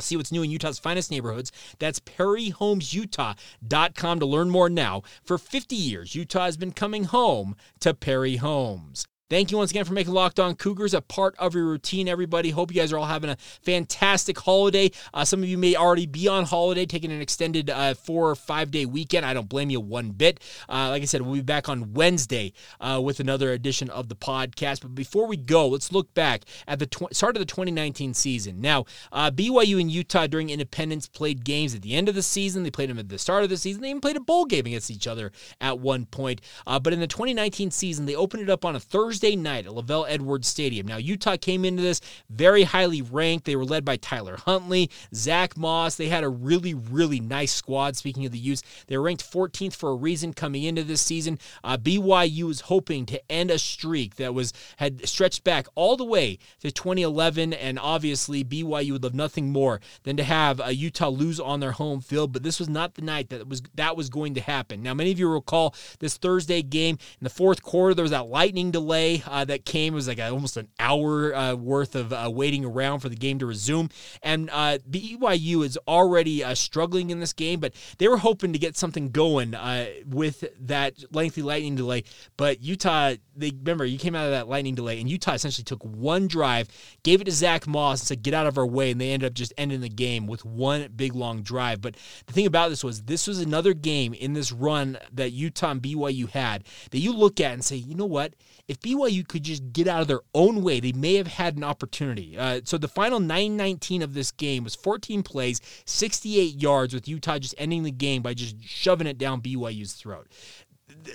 See 0.00 0.16
what's 0.16 0.32
new 0.32 0.42
in 0.42 0.50
Utah's 0.50 0.80
finest 0.80 1.10
neighborhoods. 1.10 1.50
That's 1.78 2.00
perryhomesutah.com 2.00 4.20
to 4.20 4.26
learn 4.26 4.50
more 4.50 4.68
now. 4.68 5.02
For 5.22 5.38
50 5.38 5.76
years, 5.76 6.16
Utah 6.16 6.46
has 6.46 6.56
been 6.56 6.72
coming 6.72 7.04
home 7.04 7.54
to 7.80 7.94
Perry 7.94 8.36
Homes. 8.36 9.06
Thank 9.30 9.50
you 9.50 9.56
once 9.56 9.70
again 9.70 9.86
for 9.86 9.94
making 9.94 10.12
Locked 10.12 10.38
On 10.38 10.54
Cougars 10.54 10.92
a 10.92 11.00
part 11.00 11.34
of 11.38 11.54
your 11.54 11.64
routine, 11.64 12.08
everybody. 12.08 12.50
Hope 12.50 12.70
you 12.70 12.78
guys 12.78 12.92
are 12.92 12.98
all 12.98 13.06
having 13.06 13.30
a 13.30 13.38
fantastic 13.62 14.38
holiday. 14.38 14.90
Uh, 15.14 15.24
some 15.24 15.42
of 15.42 15.48
you 15.48 15.56
may 15.56 15.74
already 15.76 16.04
be 16.04 16.28
on 16.28 16.44
holiday, 16.44 16.84
taking 16.84 17.10
an 17.10 17.22
extended 17.22 17.70
uh, 17.70 17.94
four 17.94 18.28
or 18.28 18.34
five 18.34 18.70
day 18.70 18.84
weekend. 18.84 19.24
I 19.24 19.32
don't 19.32 19.48
blame 19.48 19.70
you 19.70 19.80
one 19.80 20.10
bit. 20.10 20.40
Uh, 20.68 20.90
like 20.90 21.00
I 21.00 21.06
said, 21.06 21.22
we'll 21.22 21.36
be 21.36 21.40
back 21.40 21.70
on 21.70 21.94
Wednesday 21.94 22.52
uh, 22.82 23.00
with 23.02 23.18
another 23.18 23.52
edition 23.52 23.88
of 23.88 24.10
the 24.10 24.14
podcast. 24.14 24.82
But 24.82 24.94
before 24.94 25.26
we 25.26 25.38
go, 25.38 25.68
let's 25.68 25.90
look 25.90 26.12
back 26.12 26.42
at 26.68 26.78
the 26.78 26.86
tw- 26.86 27.14
start 27.14 27.34
of 27.34 27.40
the 27.40 27.46
2019 27.46 28.12
season. 28.12 28.60
Now, 28.60 28.84
uh, 29.10 29.30
BYU 29.30 29.80
and 29.80 29.90
Utah 29.90 30.26
during 30.26 30.50
Independence 30.50 31.08
played 31.08 31.46
games 31.46 31.74
at 31.74 31.80
the 31.80 31.94
end 31.94 32.10
of 32.10 32.14
the 32.14 32.22
season. 32.22 32.62
They 32.62 32.70
played 32.70 32.90
them 32.90 32.98
at 32.98 33.08
the 33.08 33.18
start 33.18 33.42
of 33.42 33.48
the 33.48 33.56
season. 33.56 33.80
They 33.80 33.88
even 33.88 34.02
played 34.02 34.18
a 34.18 34.20
bowl 34.20 34.44
game 34.44 34.66
against 34.66 34.90
each 34.90 35.06
other 35.06 35.32
at 35.62 35.78
one 35.78 36.04
point. 36.04 36.42
Uh, 36.66 36.78
but 36.78 36.92
in 36.92 37.00
the 37.00 37.06
2019 37.06 37.70
season, 37.70 38.04
they 38.04 38.14
opened 38.14 38.42
it 38.42 38.50
up 38.50 38.66
on 38.66 38.76
a 38.76 38.80
Thursday 38.80 39.13
Thursday 39.14 39.36
night 39.36 39.64
at 39.64 39.70
LaVell 39.70 40.06
Edwards 40.08 40.48
Stadium. 40.48 40.88
Now, 40.88 40.96
Utah 40.96 41.36
came 41.36 41.64
into 41.64 41.80
this 41.80 42.00
very 42.28 42.64
highly 42.64 43.00
ranked. 43.00 43.44
They 43.44 43.54
were 43.54 43.64
led 43.64 43.84
by 43.84 43.96
Tyler 43.96 44.36
Huntley, 44.38 44.90
Zach 45.14 45.56
Moss. 45.56 45.94
They 45.94 46.08
had 46.08 46.24
a 46.24 46.28
really, 46.28 46.74
really 46.74 47.20
nice 47.20 47.52
squad. 47.52 47.94
Speaking 47.94 48.26
of 48.26 48.32
the 48.32 48.40
Utes, 48.40 48.64
they 48.88 48.98
were 48.98 49.04
ranked 49.04 49.22
14th 49.22 49.76
for 49.76 49.90
a 49.90 49.94
reason 49.94 50.32
coming 50.32 50.64
into 50.64 50.82
this 50.82 51.00
season. 51.00 51.38
Uh, 51.62 51.76
BYU 51.76 52.42
was 52.48 52.62
hoping 52.62 53.06
to 53.06 53.22
end 53.30 53.52
a 53.52 53.58
streak 53.60 54.16
that 54.16 54.34
was 54.34 54.52
had 54.78 55.08
stretched 55.08 55.44
back 55.44 55.68
all 55.76 55.96
the 55.96 56.04
way 56.04 56.40
to 56.58 56.72
2011, 56.72 57.52
and 57.52 57.78
obviously 57.78 58.42
BYU 58.42 58.94
would 58.94 59.04
love 59.04 59.14
nothing 59.14 59.52
more 59.52 59.80
than 60.02 60.16
to 60.16 60.24
have 60.24 60.60
uh, 60.60 60.70
Utah 60.70 61.08
lose 61.08 61.38
on 61.38 61.60
their 61.60 61.70
home 61.70 62.00
field. 62.00 62.32
But 62.32 62.42
this 62.42 62.58
was 62.58 62.68
not 62.68 62.94
the 62.94 63.02
night 63.02 63.28
that 63.28 63.46
was 63.46 63.62
that 63.76 63.96
was 63.96 64.10
going 64.10 64.34
to 64.34 64.40
happen. 64.40 64.82
Now, 64.82 64.92
many 64.92 65.12
of 65.12 65.20
you 65.20 65.28
recall 65.28 65.72
this 66.00 66.16
Thursday 66.16 66.62
game 66.62 66.98
in 67.20 67.24
the 67.24 67.30
fourth 67.30 67.62
quarter. 67.62 67.94
There 67.94 68.02
was 68.02 68.10
that 68.10 68.26
lightning 68.26 68.72
delay 68.72 69.03
delay 69.04 69.22
uh, 69.26 69.44
that 69.44 69.64
came. 69.64 69.94
It 69.94 69.96
was 69.96 70.08
like 70.08 70.18
a, 70.18 70.30
almost 70.30 70.56
an 70.56 70.68
hour 70.78 71.34
uh, 71.34 71.54
worth 71.54 71.94
of 71.94 72.12
uh, 72.12 72.30
waiting 72.32 72.64
around 72.64 73.00
for 73.00 73.08
the 73.08 73.16
game 73.16 73.38
to 73.38 73.46
resume. 73.46 73.90
And 74.22 74.50
uh, 74.50 74.78
BYU 74.88 75.64
is 75.64 75.78
already 75.88 76.42
uh, 76.44 76.54
struggling 76.54 77.10
in 77.10 77.20
this 77.20 77.32
game, 77.32 77.60
but 77.60 77.74
they 77.98 78.08
were 78.08 78.18
hoping 78.18 78.52
to 78.52 78.58
get 78.58 78.76
something 78.76 79.10
going 79.10 79.54
uh, 79.54 79.86
with 80.06 80.44
that 80.60 80.94
lengthy 81.12 81.42
lightning 81.42 81.76
delay. 81.76 82.04
But 82.36 82.62
Utah, 82.62 83.14
they 83.36 83.50
remember 83.50 83.84
you 83.84 83.98
came 83.98 84.14
out 84.14 84.26
of 84.26 84.32
that 84.32 84.48
lightning 84.48 84.74
delay, 84.74 85.00
and 85.00 85.08
Utah 85.08 85.34
essentially 85.34 85.64
took 85.64 85.82
one 85.82 86.26
drive, 86.26 86.68
gave 87.02 87.20
it 87.20 87.24
to 87.24 87.32
Zach 87.32 87.66
Moss, 87.66 88.00
and 88.00 88.08
said, 88.08 88.22
"Get 88.22 88.34
out 88.34 88.46
of 88.46 88.58
our 88.58 88.66
way," 88.66 88.90
and 88.90 89.00
they 89.00 89.12
ended 89.12 89.26
up 89.26 89.34
just 89.34 89.52
ending 89.58 89.80
the 89.80 89.88
game 89.88 90.26
with 90.26 90.44
one 90.44 90.88
big 90.94 91.14
long 91.14 91.42
drive. 91.42 91.80
But 91.80 91.96
the 92.26 92.32
thing 92.32 92.46
about 92.46 92.70
this 92.70 92.84
was 92.84 93.02
this 93.02 93.26
was 93.26 93.40
another 93.40 93.74
game 93.74 94.14
in 94.14 94.32
this 94.32 94.52
run 94.52 94.98
that 95.12 95.32
Utah 95.32 95.72
and 95.72 95.82
BYU 95.82 96.28
had 96.30 96.64
that 96.90 96.98
you 96.98 97.12
look 97.12 97.40
at 97.40 97.52
and 97.52 97.64
say, 97.64 97.76
you 97.76 97.94
know 97.94 98.06
what? 98.06 98.34
If 98.66 98.80
BYU 98.80 98.93
could 99.24 99.42
just 99.42 99.72
get 99.72 99.88
out 99.88 100.02
of 100.02 100.08
their 100.08 100.20
own 100.34 100.62
way, 100.62 100.80
they 100.80 100.92
may 100.92 101.14
have 101.14 101.26
had 101.26 101.56
an 101.56 101.64
opportunity. 101.64 102.36
Uh, 102.38 102.60
so 102.64 102.78
the 102.78 102.88
final 102.88 103.20
9-19 103.20 104.02
of 104.02 104.14
this 104.14 104.30
game 104.30 104.64
was 104.64 104.74
14 104.74 105.22
plays, 105.22 105.60
68 105.84 106.60
yards, 106.60 106.94
with 106.94 107.08
Utah 107.08 107.38
just 107.38 107.54
ending 107.58 107.82
the 107.82 107.90
game 107.90 108.22
by 108.22 108.34
just 108.34 108.62
shoving 108.62 109.06
it 109.06 109.18
down 109.18 109.40
BYU's 109.40 109.94
throat. 109.94 110.28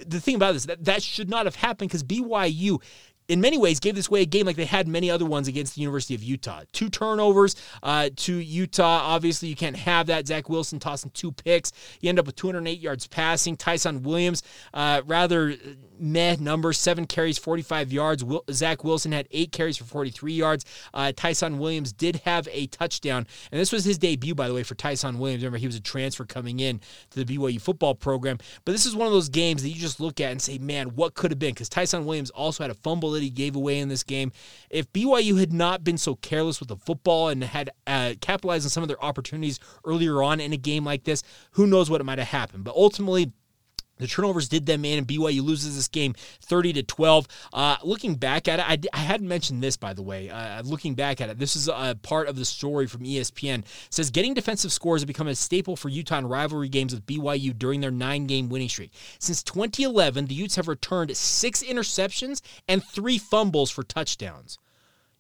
The 0.08 0.20
thing 0.20 0.36
about 0.36 0.54
this, 0.54 0.66
that, 0.66 0.84
that 0.86 1.04
should 1.04 1.30
not 1.30 1.46
have 1.46 1.56
happened 1.56 1.90
because 1.90 2.04
BYU 2.04 2.82
in 3.30 3.40
many 3.40 3.58
ways 3.58 3.80
gave 3.80 3.96
this 3.96 4.10
away 4.10 4.24
a 4.24 4.26
game 4.26 4.46
like 4.46 4.56
they 4.56 4.66
had 4.66 4.88
many 4.88 5.10
other 5.10 5.26
ones 5.26 5.48
against 5.48 5.76
the 5.76 5.82
University 5.82 6.16
of 6.16 6.24
Utah. 6.24 6.64
Two 6.74 6.90
turnovers 6.90 7.56
uh, 7.84 8.10
to 8.18 8.34
Utah. 8.34 9.02
Obviously, 9.04 9.48
you 9.48 9.56
can't 9.56 9.78
have 9.78 10.08
that. 10.08 10.28
Zach 10.28 10.50
Wilson 10.50 10.80
tossing 10.80 11.12
two 11.12 11.32
picks. 11.32 11.72
You 12.02 12.10
end 12.10 12.20
up 12.20 12.26
with 12.26 12.36
208 12.36 12.80
yards 12.80 13.08
passing. 13.08 13.56
Tyson 13.56 14.02
Williams, 14.02 14.42
uh, 14.74 15.04
rather 15.06 15.56
meh 16.00 16.38
numbers, 16.40 16.80
seven 16.80 17.06
carries, 17.06 17.38
45 17.38 17.92
yards. 17.92 18.24
Will, 18.24 18.44
Zach 18.52 18.84
Wilson 18.84 19.12
had 19.12 19.28
eight 19.32 19.52
carries 19.52 19.78
for 19.78 19.84
43 19.84 20.34
yards. 20.34 20.66
Uh, 20.94 21.12
Tyson 21.16 21.60
Williams 21.60 21.94
did 21.94 22.18
have 22.26 22.48
a 22.52 22.68
touchdown, 22.68 23.28
and 23.52 23.62
this 23.62 23.72
was 23.72 23.86
his 23.86 23.98
debut, 23.98 24.34
by 24.34 24.48
the 24.48 24.54
way, 24.54 24.64
for 24.64 24.76
Tyson 24.76 25.20
Williams. 25.20 25.44
Remember, 25.44 25.60
he 25.60 25.68
was 25.68 25.76
a 25.76 25.82
transfer 25.82 26.26
coming 26.26 26.60
in 26.60 26.80
to 27.12 27.24
the 27.24 27.38
BYU 27.38 27.62
football 27.62 27.94
program. 27.94 28.40
But 28.66 28.72
this 28.72 28.86
is 28.88 28.96
one 28.96 29.06
of 29.06 29.14
those 29.14 29.30
games 29.30 29.62
that 29.62 29.70
you 29.70 29.80
just 29.80 30.00
look 30.00 30.20
at 30.20 30.32
and 30.32 30.42
say, 30.42 30.58
man, 30.58 30.96
what 30.96 31.14
could 31.14 31.32
have 31.32 31.40
been? 31.40 31.54
Because 31.54 31.70
Tyson 31.70 32.06
Williams 32.06 32.32
also 32.32 32.64
had 32.64 32.72
a 32.72 32.76
fumble 32.76 33.14
that 33.20 33.24
he 33.26 33.30
gave 33.30 33.56
away 33.56 33.80
in 33.80 33.90
this 33.90 34.04
game. 34.04 34.32
If 34.70 34.92
BYU 34.94 35.40
had 35.40 35.54
not 35.54 35.84
been 35.84 35.98
so 35.98 36.16
careless 36.16 36.60
with 36.60 36.70
the 36.70 36.78
football 36.78 37.30
and 37.30 37.44
had 37.44 37.70
uh, 37.86 38.14
capitalized 38.22 38.66
on 38.66 38.70
some 38.70 38.84
of 38.84 38.88
their 38.88 39.04
opportunities 39.04 39.60
earlier 39.86 40.24
on 40.24 40.40
in 40.40 40.54
a 40.54 40.58
game 40.58 40.86
like 40.86 41.04
this, 41.04 41.24
who 41.52 41.68
knows 41.68 41.90
what 41.90 42.04
might 42.06 42.20
have 42.20 42.30
happened. 42.30 42.64
But 42.64 42.76
ultimately, 42.76 43.32
the 44.00 44.08
turnovers 44.08 44.50
did 44.50 44.66
them 44.66 44.84
in, 44.84 44.98
and 44.98 45.08
BYU 45.08 45.44
loses 45.44 45.76
this 45.76 45.88
game 45.88 46.16
30 46.42 46.74
to 46.74 46.84
12. 46.84 47.28
Uh, 47.54 47.78
looking 47.84 48.16
back 48.16 48.48
at 48.48 48.60
it, 48.60 48.66
I, 48.68 48.98
I, 48.98 49.02
hadn't 49.02 49.28
mentioned 49.28 49.62
this, 49.62 49.78
by 49.78 49.94
the 49.94 50.02
way. 50.02 50.30
Uh, 50.30 50.62
looking 50.64 50.96
back 50.96 51.22
at 51.22 51.30
it, 51.30 51.38
this 51.38 51.56
is 51.56 51.68
a 51.68 51.98
part 52.02 52.28
of 52.28 52.36
the 52.36 52.46
story 52.46 52.88
from 52.88 53.04
ESPN. 53.04 53.60
It 53.60 53.66
says 53.90 54.10
getting 54.10 54.34
defensive 54.34 54.72
scores 54.72 55.02
have 55.02 55.08
become 55.08 55.28
a 55.28 55.36
staple 55.36 55.76
for 55.76 55.90
Utah 55.90 56.18
in 56.20 56.28
rivalry 56.28 56.70
games 56.70 56.94
with 56.94 57.06
BYU 57.06 57.58
during 57.58 57.82
their 57.82 57.92
nine 57.92 58.26
game 58.26 58.50
winning 58.50 58.70
streak. 58.70 58.92
Since 59.20 59.44
2011, 59.44 60.26
the 60.26 60.36
Utes 60.36 60.56
have 60.56 60.68
returned 60.68 61.16
six 61.16 61.62
interceptions 61.62 62.42
and 62.68 62.84
three 62.84 63.18
fumbles 63.18 63.70
for 63.70 63.84
touchdowns. 63.84 64.58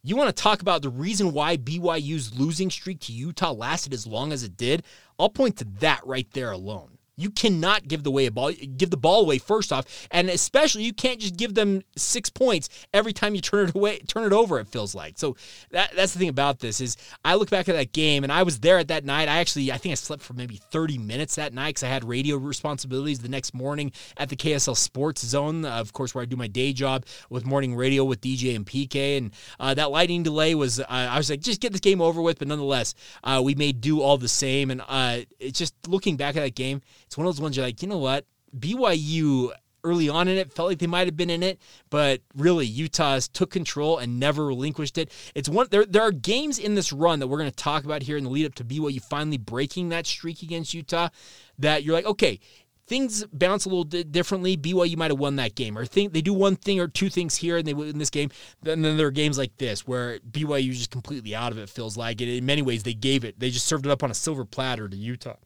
You 0.02 0.16
want 0.16 0.34
to 0.34 0.44
talk 0.44 0.62
about 0.62 0.82
the 0.82 0.90
reason 0.90 1.34
why 1.34 1.58
BYU's 1.58 2.34
losing 2.40 2.70
streak 2.70 3.02
to 3.02 3.12
Utah 3.12 3.52
lasted 3.52 3.94
as 3.94 4.08
long 4.08 4.32
as 4.32 4.44
it 4.44 4.56
did? 4.56 4.84
I'll 5.20 5.30
point 5.30 5.58
to 5.58 5.66
that 5.82 6.00
right 6.06 6.28
there 6.32 6.52
alone. 6.52 6.99
You 7.20 7.32
cannot 7.32 7.88
give 7.88 8.04
the 8.04 8.12
way 8.12 8.26
a 8.28 8.32
ball, 8.32 8.52
give 8.52 8.90
the 8.90 8.98
ball 8.98 9.22
away 9.22 9.38
first 9.38 9.74
off, 9.74 10.08
and 10.12 10.30
especially 10.30 10.84
you 10.84 10.94
can't 10.94 11.20
just 11.20 11.36
give 11.36 11.54
them 11.54 11.82
six 11.96 12.30
points 12.30 12.70
every 12.94 13.14
time 13.14 13.36
you 13.36 13.42
turn 13.42 13.70
it 13.70 13.76
away, 13.76 14.00
turn 14.00 14.24
it 14.24 14.34
over. 14.34 14.60
It 14.60 14.68
feels 14.68 14.96
like 14.96 15.18
so. 15.18 15.36
That 15.72 15.92
that's 15.96 16.14
the 16.14 16.20
thing 16.20 16.30
about 16.30 16.60
this 16.60 16.80
is 16.80 16.98
I 17.26 17.36
look 17.36 17.50
back 17.50 17.68
at 17.68 17.76
that 17.76 17.92
game 17.92 18.24
and 18.24 18.32
I 18.32 18.44
was 18.44 18.60
there 18.60 18.78
at 18.78 18.88
that 18.88 19.04
night. 19.04 19.28
I 19.28 19.38
actually 19.38 19.72
I 19.72 19.78
think 19.78 19.92
I 19.92 19.96
slept 19.96 20.24
for 20.24 20.34
maybe 20.34 20.62
thirty 20.72 20.98
minutes 20.98 21.36
that 21.36 21.54
night 21.54 21.70
because 21.70 21.84
I 21.84 21.88
had 21.88 22.04
radio 22.04 22.38
responsibilities 22.38 23.20
the 23.20 23.30
next 23.30 23.54
morning 23.54 23.92
at 24.18 24.30
the 24.30 24.36
KSL 24.36 24.78
Sports 24.78 25.26
Zone, 25.26 25.66
uh, 25.66 25.80
of 25.80 25.94
course, 25.94 26.16
where 26.16 26.22
I 26.22 26.26
do 26.26 26.36
my 26.36 26.48
day 26.48 26.74
job 26.74 27.06
with 27.30 27.46
morning 27.46 27.76
radio 27.76 28.04
with 28.04 28.22
DJ 28.22 28.56
and 28.56 28.66
PK. 28.66 29.18
And 29.18 29.34
uh, 29.60 29.74
that 29.74 29.92
lightning 29.92 30.24
delay 30.24 30.56
was 30.56 30.80
uh, 30.80 30.86
I 30.88 31.18
was 31.18 31.30
like 31.30 31.42
just 31.42 31.62
get 31.62 31.72
this 31.72 31.82
game 31.82 32.02
over 32.02 32.22
with, 32.22 32.40
but 32.40 32.48
nonetheless 32.48 32.96
uh, 33.24 33.42
we 33.44 33.56
made 33.56 33.82
do 33.82 34.02
all 34.02 34.18
the 34.18 34.28
same. 34.28 34.72
And 34.72 34.82
uh, 34.88 35.20
it's 35.40 35.60
just 35.60 35.74
looking 35.88 36.16
back 36.16 36.36
at 36.36 36.44
that 36.44 36.56
game 36.56 36.82
it's 37.10 37.18
one 37.18 37.26
of 37.26 37.36
those 37.36 37.42
ones 37.42 37.58
you're 37.58 37.66
like, 37.66 37.82
you 37.82 37.88
know 37.88 37.98
what? 37.98 38.28
BYU 38.56 39.50
early 39.84 40.10
on 40.10 40.28
in 40.28 40.38
it 40.38 40.54
felt 40.54 40.70
like 40.70 40.78
they 40.78 40.86
might 40.86 41.08
have 41.08 41.18
been 41.18 41.32
in 41.32 41.42
it, 41.42 41.60
but 41.90 42.22
really 42.36 42.68
Utah's 42.68 43.28
took 43.28 43.50
control 43.50 43.98
and 43.98 44.20
never 44.20 44.46
relinquished 44.46 44.96
it. 45.00 45.12
It's 45.34 45.50
one 45.50 45.66
there. 45.72 45.88
There 45.88 46.04
are 46.04 46.12
games 46.12 46.60
in 46.60 46.76
this 46.76 46.94
run 46.94 47.18
that 47.18 47.28
we're 47.28 47.40
going 47.40 47.50
to 47.50 47.56
talk 47.56 47.84
about 47.84 48.04
here 48.04 48.16
in 48.16 48.24
the 48.24 48.30
lead 48.30 48.46
up 48.46 48.54
to 48.56 48.64
BYU 48.64 49.02
finally 49.02 49.40
breaking 49.40 49.90
that 49.90 50.06
streak 50.06 50.44
against 50.44 50.76
Utah. 50.76 51.10
That 51.58 51.84
you're 51.84 51.96
like, 51.96 52.06
okay, 52.06 52.40
things 52.86 53.26
bounce 53.34 53.66
a 53.66 53.70
little 53.70 53.86
differently. 53.86 54.56
BYU 54.56 54.96
might 54.96 55.10
have 55.10 55.20
won 55.20 55.38
that 55.38 55.56
game, 55.56 55.80
or 55.80 55.88
think 55.88 56.14
they 56.14 56.22
do 56.22 56.34
one 56.36 56.58
thing 56.58 56.80
or 56.80 56.88
two 56.88 57.10
things 57.10 57.38
here 57.38 57.58
and 57.58 57.66
they 57.66 57.74
win 57.74 57.98
this 57.98 58.12
game. 58.12 58.30
And 58.64 58.86
then 58.86 58.98
there 58.98 59.08
are 59.08 59.12
games 59.12 59.40
like 59.40 59.58
this 59.58 59.88
where 59.88 60.20
BYU 60.20 60.70
is 60.70 60.78
just 60.78 60.92
completely 60.92 61.34
out 61.34 61.52
of 61.52 61.58
it. 61.58 61.70
Feels 61.70 61.98
like 61.98 62.22
it. 62.22 62.30
In 62.30 62.46
many 62.46 62.62
ways, 62.62 62.84
they 62.84 62.94
gave 62.94 63.24
it. 63.24 63.40
They 63.40 63.50
just 63.50 63.66
served 63.66 63.88
it 63.88 63.92
up 63.92 64.04
on 64.04 64.12
a 64.12 64.16
silver 64.16 64.46
platter 64.46 64.88
to 64.88 64.96
Utah 64.96 65.38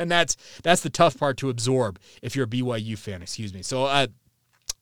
and 0.00 0.10
that's 0.10 0.36
that's 0.64 0.80
the 0.80 0.90
tough 0.90 1.16
part 1.16 1.36
to 1.36 1.50
absorb 1.50 2.00
if 2.22 2.34
you're 2.34 2.46
a 2.46 2.48
BYU 2.48 2.98
fan. 2.98 3.22
Excuse 3.22 3.54
me. 3.54 3.62
So 3.62 3.84
uh, 3.84 4.08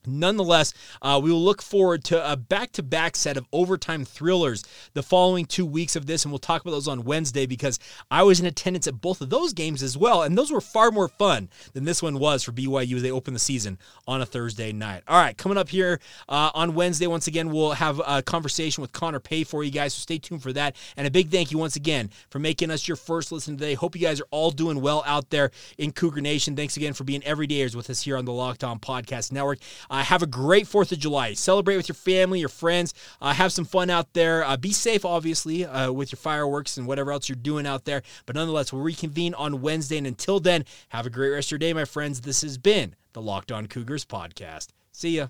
Nonetheless, 0.07 0.73
uh, 1.03 1.21
we 1.23 1.31
will 1.31 1.43
look 1.43 1.63
forward 1.63 2.05
to 2.05 2.33
a 2.33 2.37
back 2.37 2.73
to 2.73 2.83
back 2.83 3.17
set 3.17 3.37
of 3.37 3.47
overtime 3.53 4.05
thrillers 4.05 4.65
the 4.95 5.03
following 5.03 5.45
two 5.45 5.67
weeks 5.67 5.97
of 5.97 6.07
this, 6.07 6.25
and 6.25 6.33
we'll 6.33 6.39
talk 6.39 6.63
about 6.63 6.71
those 6.71 6.89
on 6.89 7.05
Wednesday 7.05 7.47
because 7.47 7.79
I 8.11 8.23
was 8.23 8.41
in 8.41 8.47
attendance 8.47 8.87
at 8.87 9.01
both 9.01 9.21
of 9.21 9.31
those 9.31 9.53
games 9.53 9.83
as 9.83 9.97
well, 9.97 10.23
and 10.23 10.37
those 10.37 10.51
were 10.51 10.61
far 10.61 10.91
more 10.91 11.09
fun 11.09 11.49
than 11.73 11.85
this 11.85 12.03
one 12.03 12.19
was 12.19 12.43
for 12.43 12.53
BYU 12.53 12.97
as 12.97 13.03
they 13.03 13.11
open 13.11 13.35
the 13.35 13.41
season 13.41 13.79
on 14.07 14.23
a 14.23 14.27
Thursday 14.27 14.73
night. 14.73 15.03
All 15.09 15.21
right, 15.21 15.37
coming 15.37 15.59
up 15.59 15.69
here 15.69 16.01
uh, 16.29 16.51
on 16.55 16.75
Wednesday, 16.75 17.07
once 17.07 17.27
again, 17.27 17.51
we'll 17.51 17.73
have 17.73 18.01
a 18.07 18.23
conversation 18.23 18.83
with 18.83 18.93
Connor 18.93 19.21
Pay 19.21 19.45
for 19.45 19.65
you 19.65 19.71
guys, 19.71 19.95
so 19.95 20.01
stay 20.01 20.19
tuned 20.19 20.43
for 20.43 20.53
that. 20.53 20.77
And 20.97 21.07
a 21.07 21.11
big 21.11 21.31
thank 21.31 21.51
you 21.51 21.59
once 21.59 21.77
again 21.77 22.11
for 22.31 22.39
making 22.39 22.71
us 22.71 22.87
your 22.89 22.97
first 22.97 23.33
listen 23.33 23.57
today. 23.57 23.75
Hope 23.75 23.95
you 23.95 24.03
guys 24.03 24.21
are 24.21 24.27
all 24.31 24.51
doing 24.51 24.81
well 24.81 25.03
out 25.07 25.31
there 25.31 25.51
in 25.77 25.93
Cougar 25.93 26.21
Nation. 26.21 26.57
Thanks 26.57 26.77
again 26.77 26.93
for 26.95 27.05
being 27.05 27.21
everydayers 27.23 27.75
with 27.75 27.91
us 27.91 28.03
here 28.03 28.17
on 28.17 28.25
the 28.25 28.33
Locked 28.33 28.65
On 28.65 28.79
Podcast 28.79 29.33
Network. 29.33 29.59
Uh, 29.91 30.03
have 30.03 30.23
a 30.23 30.27
great 30.27 30.67
4th 30.67 30.93
of 30.93 30.99
July. 30.99 31.35
Celebrate 31.35 31.77
with 31.77 31.89
your 31.89 31.95
family, 31.95 32.41
your 32.41 32.49
friends. 32.49 32.95
Uh, 33.21 33.33
have 33.33 33.53
some 33.53 33.65
fun 33.65 33.91
out 33.91 34.13
there. 34.13 34.45
Uh, 34.45 34.57
be 34.57 34.73
safe, 34.73 35.05
obviously, 35.05 35.65
uh, 35.65 35.93
with 35.93 36.13
your 36.13 36.19
fireworks 36.19 36.77
and 36.77 36.87
whatever 36.87 37.13
else 37.13 37.29
you're 37.29 37.37
doing 37.37 37.67
out 37.67 37.85
there. 37.85 38.03
But 38.27 38.37
nonetheless, 38.37 38.73
we'll 38.73 38.83
reconvene 38.83 39.35
on 39.35 39.61
Wednesday. 39.61 39.99
And 39.99 40.07
until 40.07 40.41
then, 40.41 40.65
have 40.91 41.07
a 41.07 41.11
great 41.11 41.31
rest 41.31 41.49
of 41.49 41.53
your 41.53 41.59
day, 41.59 41.73
my 41.73 41.85
friends. 41.85 42.21
This 42.21 42.43
has 42.43 42.59
been 42.59 42.95
the 43.13 43.23
Locked 43.23 43.53
On 43.53 43.67
Cougars 43.67 44.05
podcast. 44.05 44.69
See 44.93 45.17
ya. 45.17 45.29